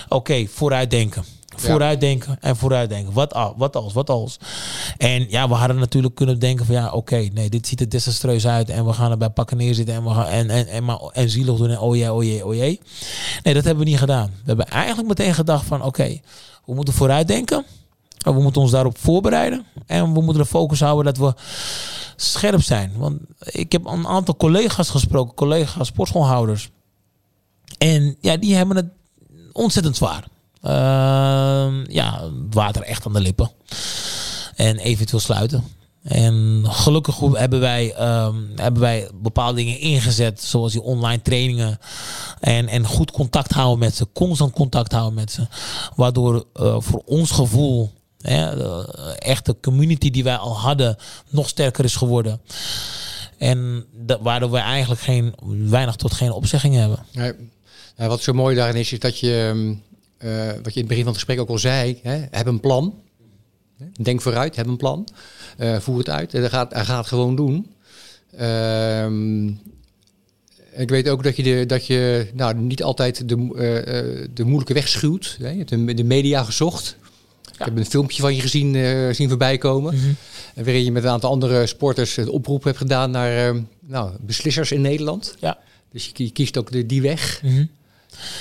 [0.09, 1.25] oké, vooruitdenken.
[1.61, 3.13] Vooruitdenken en vooruitdenken.
[3.13, 4.39] Wat, wat als, wat als.
[4.97, 8.47] En ja, we hadden natuurlijk kunnen denken van ja, oké, nee, dit ziet er desastreus
[8.47, 10.99] uit en we gaan er bij pakken neerzitten en we gaan en, en, en, maar,
[11.13, 12.81] en zielig doen en oh jee, oh jee, oh jee.
[13.43, 14.27] Nee, dat hebben we niet gedaan.
[14.27, 16.21] We hebben eigenlijk meteen gedacht van oké,
[16.65, 17.65] we moeten vooruitdenken.
[18.19, 19.65] We moeten ons daarop voorbereiden.
[19.87, 21.43] En we moeten de focus houden dat we
[22.17, 22.93] scherp zijn.
[22.97, 26.71] Want ik heb een aantal collega's gesproken, collega's, sportschoolhouders.
[27.79, 28.87] En ja, die hebben het
[29.53, 30.25] ontzettend zwaar.
[30.65, 33.51] Uh, ja, water echt aan de lippen.
[34.57, 35.65] En eventueel sluiten.
[36.03, 41.79] En gelukkig hebben wij, um, hebben wij bepaalde dingen ingezet, zoals die online trainingen.
[42.41, 45.47] En, en goed contact houden met ze, constant contact houden met ze.
[45.95, 47.91] Waardoor uh, voor ons gevoel
[48.21, 48.87] hè, de
[49.19, 50.97] echte community die wij al hadden
[51.29, 52.41] nog sterker is geworden.
[53.39, 53.87] En
[54.21, 55.35] waardoor we eigenlijk geen,
[55.69, 56.99] weinig tot geen opzeggingen hebben.
[57.13, 57.33] Nee.
[58.09, 59.83] wat zo mooi daarin is, is dat je um,
[60.25, 62.61] uh, wat je in het begin van het gesprek ook al zei, hè, heb een
[62.61, 62.95] plan.
[64.03, 65.09] Denk vooruit, heb een plan.
[65.59, 66.35] Uh, voer het uit.
[66.35, 67.75] En gaat, hij gaat gewoon doen.
[68.41, 69.07] Uh,
[70.73, 74.75] ik weet ook dat je, de, dat je nou, niet altijd de, uh, de moeilijke
[74.75, 75.37] weg schuwt.
[75.41, 75.49] Hè.
[75.49, 76.97] Je hebt de, media gezocht.
[77.43, 77.51] Ja.
[77.51, 79.95] Ik heb een filmpje van je gezien, uh, zien voorbij komen.
[79.95, 80.17] Mm -hmm.
[80.65, 84.81] Waarin je met een aantal andere sporters een oproep hebt gedaan naar nou, beslissers in
[84.81, 85.35] Nederland.
[85.39, 85.59] Ja.
[85.93, 87.41] Dus je kiest ook de, die weg.
[87.43, 87.69] Mm -hmm.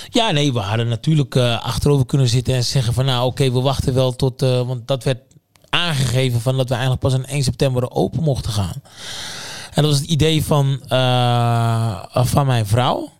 [0.10, 3.60] Ja, nee, we hadden natuurlijk uh, achterover kunnen zitten en zeggen van nou oké, we
[3.60, 5.20] wachten wel tot, uh, want dat werd
[5.70, 8.82] aangegeven van dat we eigenlijk pas in 1 september open mochten gaan.
[9.74, 13.12] En dat was het idee van, uh, van mijn vrouw.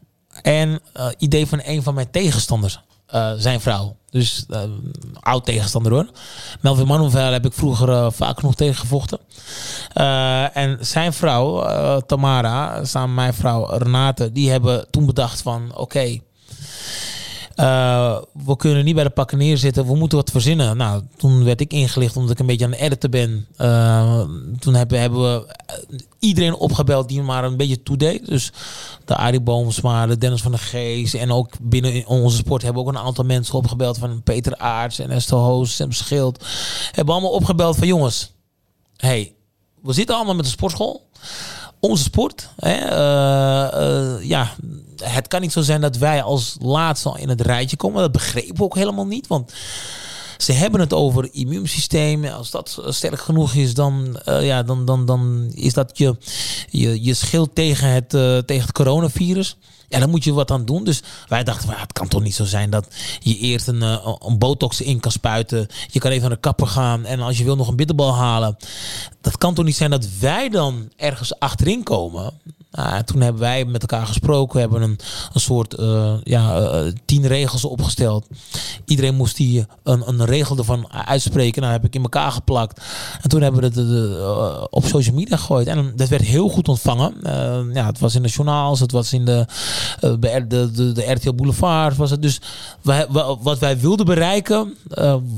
[0.42, 2.80] En uh, idee van een van mijn tegenstanders.
[3.38, 3.96] Zijn vrouw.
[4.10, 4.46] Dus
[5.20, 6.10] oud tegenstander hoor.
[6.62, 9.20] Melvin Manuvel heb ik vroeger vaak nog tegengevochten.
[10.54, 11.66] en zijn vrouw,
[12.00, 16.20] Tamara, samen met mijn vrouw Renate, die hebben toen bedacht van oké.
[17.60, 20.78] Uh, we kunnen niet bij de pakken neerzitten, we moeten wat verzinnen.
[20.78, 23.48] Nou, toen werd ik ingelicht omdat ik een beetje aan het editen ben.
[23.58, 24.22] Uh,
[24.60, 25.56] toen hebben, hebben we
[26.20, 28.26] iedereen opgebeld die maar een beetje toedeed.
[28.26, 28.52] Dus
[29.06, 31.14] de Arie Boomsma, de Dennis van der Geest.
[31.14, 33.98] En ook binnen onze sport hebben we ook een aantal mensen opgebeld.
[33.98, 36.46] Van Peter Aarts en Esther Hoos, Sam Schild.
[36.92, 38.32] Hebben allemaal opgebeld van jongens.
[38.98, 39.34] hey,
[39.82, 41.06] we zitten allemaal met de sportschool
[41.80, 42.50] onze sport.
[42.56, 42.76] Hè,
[44.22, 44.52] ja,
[45.04, 48.02] het kan niet zo zijn dat wij als laatste in het rijtje komen.
[48.02, 49.28] Dat begrepen we ook helemaal niet.
[49.28, 49.54] Want
[50.38, 52.26] ze hebben het over immuunsysteem.
[52.26, 56.16] Als dat sterk genoeg is, dan, uh, ja, dan, dan, dan is dat je,
[56.70, 58.10] je, je schild tegen het,
[58.48, 59.58] tegen het coronavirus.
[59.90, 60.84] Ja, dan moet je wat aan doen.
[60.84, 62.88] Dus wij dachten, het kan toch niet zo zijn dat
[63.20, 63.82] je eerst een,
[64.28, 65.68] een botox in kan spuiten.
[65.88, 68.58] Je kan even naar de kapper gaan en als je wil nog een bitterbal halen.
[69.22, 72.34] Dat kan toch niet zijn dat wij dan ergens achterin komen.
[72.78, 74.54] Nou, toen hebben wij met elkaar gesproken.
[74.54, 75.00] We hebben een,
[75.34, 78.28] een soort uh, ja, uh, tien regels opgesteld.
[78.86, 81.62] Iedereen moest die een, een regel ervan uitspreken.
[81.62, 82.82] Nou, heb ik in elkaar geplakt.
[83.22, 85.68] En toen hebben we het uh, op social media gegooid.
[85.68, 87.14] En dat werd heel goed ontvangen.
[87.74, 89.46] ja, het was in de journaals, het was in de,
[90.20, 91.96] bij de, de, de, RTL Boulevard.
[91.96, 92.22] Was het.
[92.22, 92.42] Dus
[92.82, 93.08] wij,
[93.42, 94.76] wat wij wilden bereiken,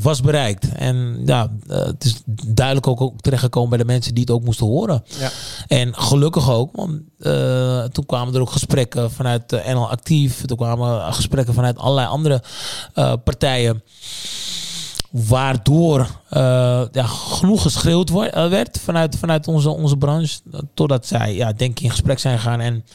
[0.01, 0.71] was bereikt.
[0.71, 4.65] En ja, het is duidelijk ook, ook terechtgekomen bij de mensen die het ook moesten
[4.65, 5.03] horen.
[5.19, 5.29] Ja.
[5.67, 6.75] En gelukkig ook.
[6.75, 10.45] Want, uh, toen kwamen er ook gesprekken vanuit uh, NL Actief.
[10.45, 12.41] Toen kwamen gesprekken vanuit allerlei andere
[12.95, 13.84] uh, partijen.
[15.09, 16.07] Waardoor
[16.91, 20.39] ja, genoeg geschreeuwd werd vanuit, vanuit onze, onze branche.
[20.74, 22.59] Totdat zij, ja, denk ik, in gesprek zijn gegaan.
[22.59, 22.86] En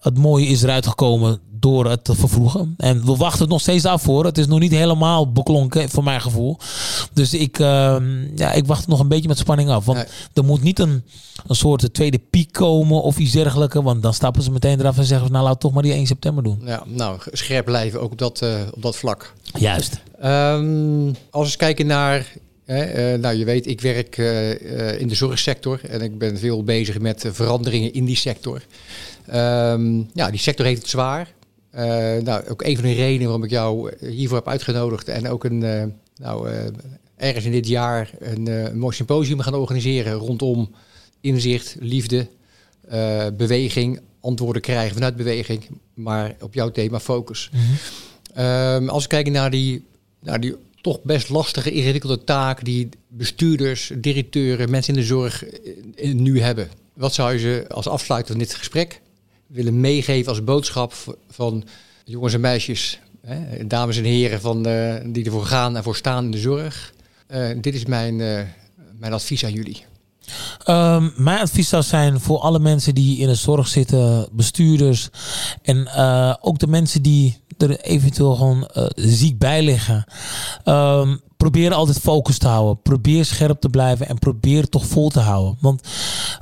[0.00, 2.74] het mooie is eruit gekomen door het te vervroegen.
[2.76, 4.24] En we wachten het nog steeds af voor.
[4.24, 6.58] Het is nog niet helemaal beklonken, voor mijn gevoel.
[7.12, 7.96] Dus ik, uh,
[8.34, 9.84] ja, ik wacht nog een beetje met spanning af.
[9.84, 11.02] Want er moet niet een,
[11.46, 13.74] een soort tweede piek komen of iets dergelijks.
[13.74, 16.42] Want dan stappen ze meteen eraf en zeggen: Nou, laat toch maar die 1 september
[16.42, 16.60] doen.
[16.64, 19.32] Ja, nou, scherp blijven ook op dat, uh, op dat vlak.
[19.58, 20.00] Juist.
[20.24, 22.26] Um, als we kijken naar
[22.66, 26.98] uh, nou, je weet, ik werk uh, in de zorgsector en ik ben veel bezig
[26.98, 28.62] met veranderingen in die sector.
[29.34, 31.34] Um, ja, die sector heeft het zwaar.
[31.76, 31.82] Uh,
[32.22, 35.62] nou, ook een van de redenen waarom ik jou hiervoor heb uitgenodigd en ook een,
[35.62, 35.84] uh,
[36.16, 36.48] nou,
[37.16, 40.74] ergens in dit jaar een, een, mooi symposium gaan organiseren rondom
[41.20, 42.26] inzicht, liefde,
[43.36, 47.50] beweging, antwoorden krijgen vanuit beweging, maar op jouw thema focus.
[47.52, 48.88] Mm -hmm.
[48.88, 49.84] als we kijken naar die,
[50.20, 55.44] naar die toch best lastige, ingewikkelde taak die bestuurders, directeuren, mensen in de zorg
[56.02, 56.68] nu hebben.
[56.94, 59.00] Wat zou je ze als afsluiter van dit gesprek
[59.46, 61.64] willen meegeven als boodschap van
[62.04, 66.24] jongens en meisjes, hè, dames en heren van, uh, die ervoor gaan en voor staan
[66.24, 66.94] in de zorg.
[67.30, 68.40] Uh, dit is mijn, uh,
[68.98, 69.84] mijn advies aan jullie.
[70.66, 75.08] Um, mijn advies zou zijn voor alle mensen die in de zorg zitten, bestuurders
[75.62, 75.88] en
[76.40, 80.04] ook de mensen die er eventueel gewoon ziek bij liggen.
[80.64, 82.82] Um, probeer altijd focus te houden.
[82.82, 85.56] Probeer scherp te blijven en probeer toch vol te houden.
[85.60, 85.82] Want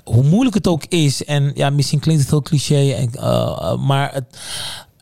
[0.04, 4.14] hoe moeilijk het ook is, en ja, misschien klinkt het heel cliché, en, uh, maar
[4.14, 4.24] het,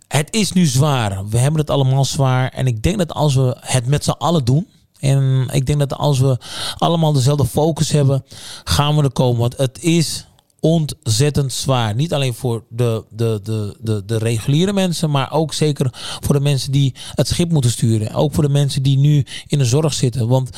[0.09, 1.28] het is nu zwaar.
[1.28, 2.49] We hebben het allemaal zwaar.
[2.49, 4.66] En ik denk dat als we het met z'n allen doen.
[4.99, 6.38] En ik denk dat als we
[6.78, 8.24] allemaal dezelfde focus hebben,
[8.64, 9.40] gaan we er komen.
[9.40, 10.26] Want het is
[10.64, 11.94] ontzettend zwaar.
[11.94, 15.90] Niet alleen voor de, de, de, de, de reguliere mensen, maar ook zeker
[16.20, 18.14] voor de mensen die het schip moeten sturen.
[18.14, 20.28] Ook voor de mensen die nu in de zorg zitten.
[20.28, 20.50] Want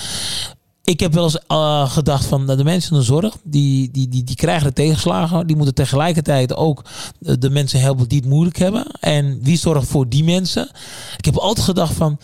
[0.84, 4.24] ik heb wel eens uh, gedacht van de mensen in de zorg, die, die, die,
[4.24, 5.46] die krijgen de tegenslagen.
[5.46, 6.84] Die moeten tegelijkertijd ook
[7.18, 8.86] de, de, mensen helpen die het moeilijk hebben.
[9.00, 10.70] En wie zorgt voor die mensen?
[11.16, 12.18] Ik heb altijd gedacht van,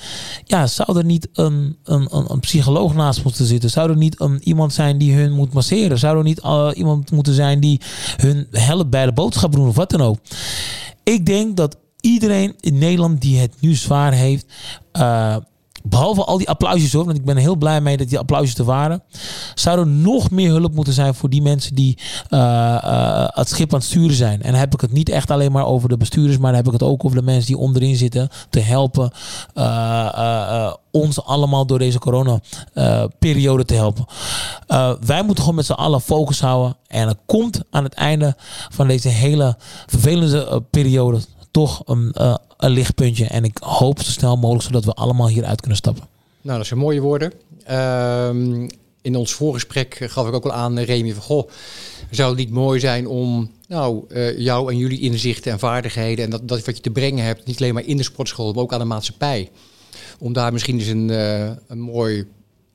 [0.45, 3.71] ja, zou er niet een, een, een, psycholoog naast moeten zitten?
[3.71, 5.99] Zou er niet een, iemand zijn die hun moet masseren?
[5.99, 7.81] Zou er niet uh, iemand moeten zijn die
[8.17, 10.19] hun helpt bij de boodschap doen of wat dan ook?
[11.03, 14.47] Ik denk dat iedereen in Nederland die het nu zwaar heeft,
[15.83, 18.65] Behalve al die applausjes hoor, want ik ben heel blij mee dat die applausjes er
[18.65, 19.03] waren.
[19.55, 21.99] Zou er nog meer hulp moeten zijn voor die mensen die
[22.31, 24.43] uh, uh, het schip aan het sturen zijn.
[24.43, 26.67] En dan heb ik het niet echt alleen maar over de bestuurders, maar dan heb
[26.67, 29.11] ik het ook over de mensen die onderin zitten te helpen.
[29.55, 34.05] Uh, ons allemaal door deze corona-periode te helpen.
[35.07, 36.77] wij moeten gewoon met z'n allen focus houden.
[36.87, 38.37] En er komt aan het einde
[38.69, 39.57] van deze hele
[39.87, 41.21] vervelende periode
[41.51, 43.27] toch een, uh, een lichtpuntje.
[43.27, 46.05] En ik hoop zo snel mogelijk zodat we allemaal hieruit kunnen stappen.
[46.43, 47.33] Nou, dat zijn mooie woorden.
[47.71, 48.69] Uh,
[49.03, 51.51] in ons voorgesprek gaf ik ook al aan, Remy, van goh,
[52.11, 54.05] zou het niet mooi zijn om nou,
[54.37, 57.61] jou en jullie inzichten en vaardigheden en dat, dat wat je te brengen hebt, niet
[57.61, 59.51] alleen maar in de sportschool, maar ook aan de maatschappij.
[60.19, 61.09] Om daar misschien eens een,
[61.67, 62.27] een mooi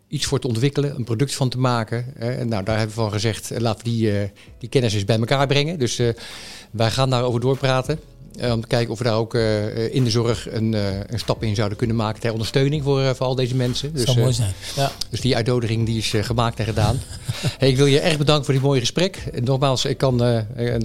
[0.07, 2.17] iets voor te ontwikkelen, een product van te maken.
[2.17, 5.47] En nou, daar hebben we van gezegd, laten we die, die kennis eens bij elkaar
[5.47, 5.79] brengen.
[5.79, 6.01] Dus
[6.71, 7.99] wij gaan daarover doorpraten.
[8.41, 11.43] Uh, om te kijken of we daar ook uh, in de zorg een, een, stap
[11.43, 13.87] in zouden kunnen maken ter ondersteuning voor, voor al deze mensen.
[13.87, 14.53] Dat dus, zou mooi zijn.
[14.75, 14.91] Ja.
[15.09, 16.99] Dus die uitnodiging die is gemaakt en gedaan.
[17.57, 19.23] hey, ik wil je erg bedanken voor dit mooie gesprek.
[19.33, 20.21] En nogmaals, ik kan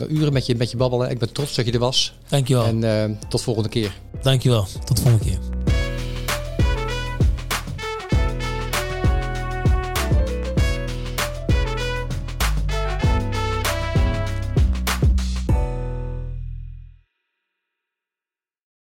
[0.09, 1.11] uren met je, met je babbelen.
[1.11, 2.15] Ik ben trots dat je er was.
[2.29, 2.65] Dankjewel.
[2.65, 3.93] En tot volgende keer.
[4.23, 4.67] Dankjewel.
[4.85, 5.60] Tot volgende keer.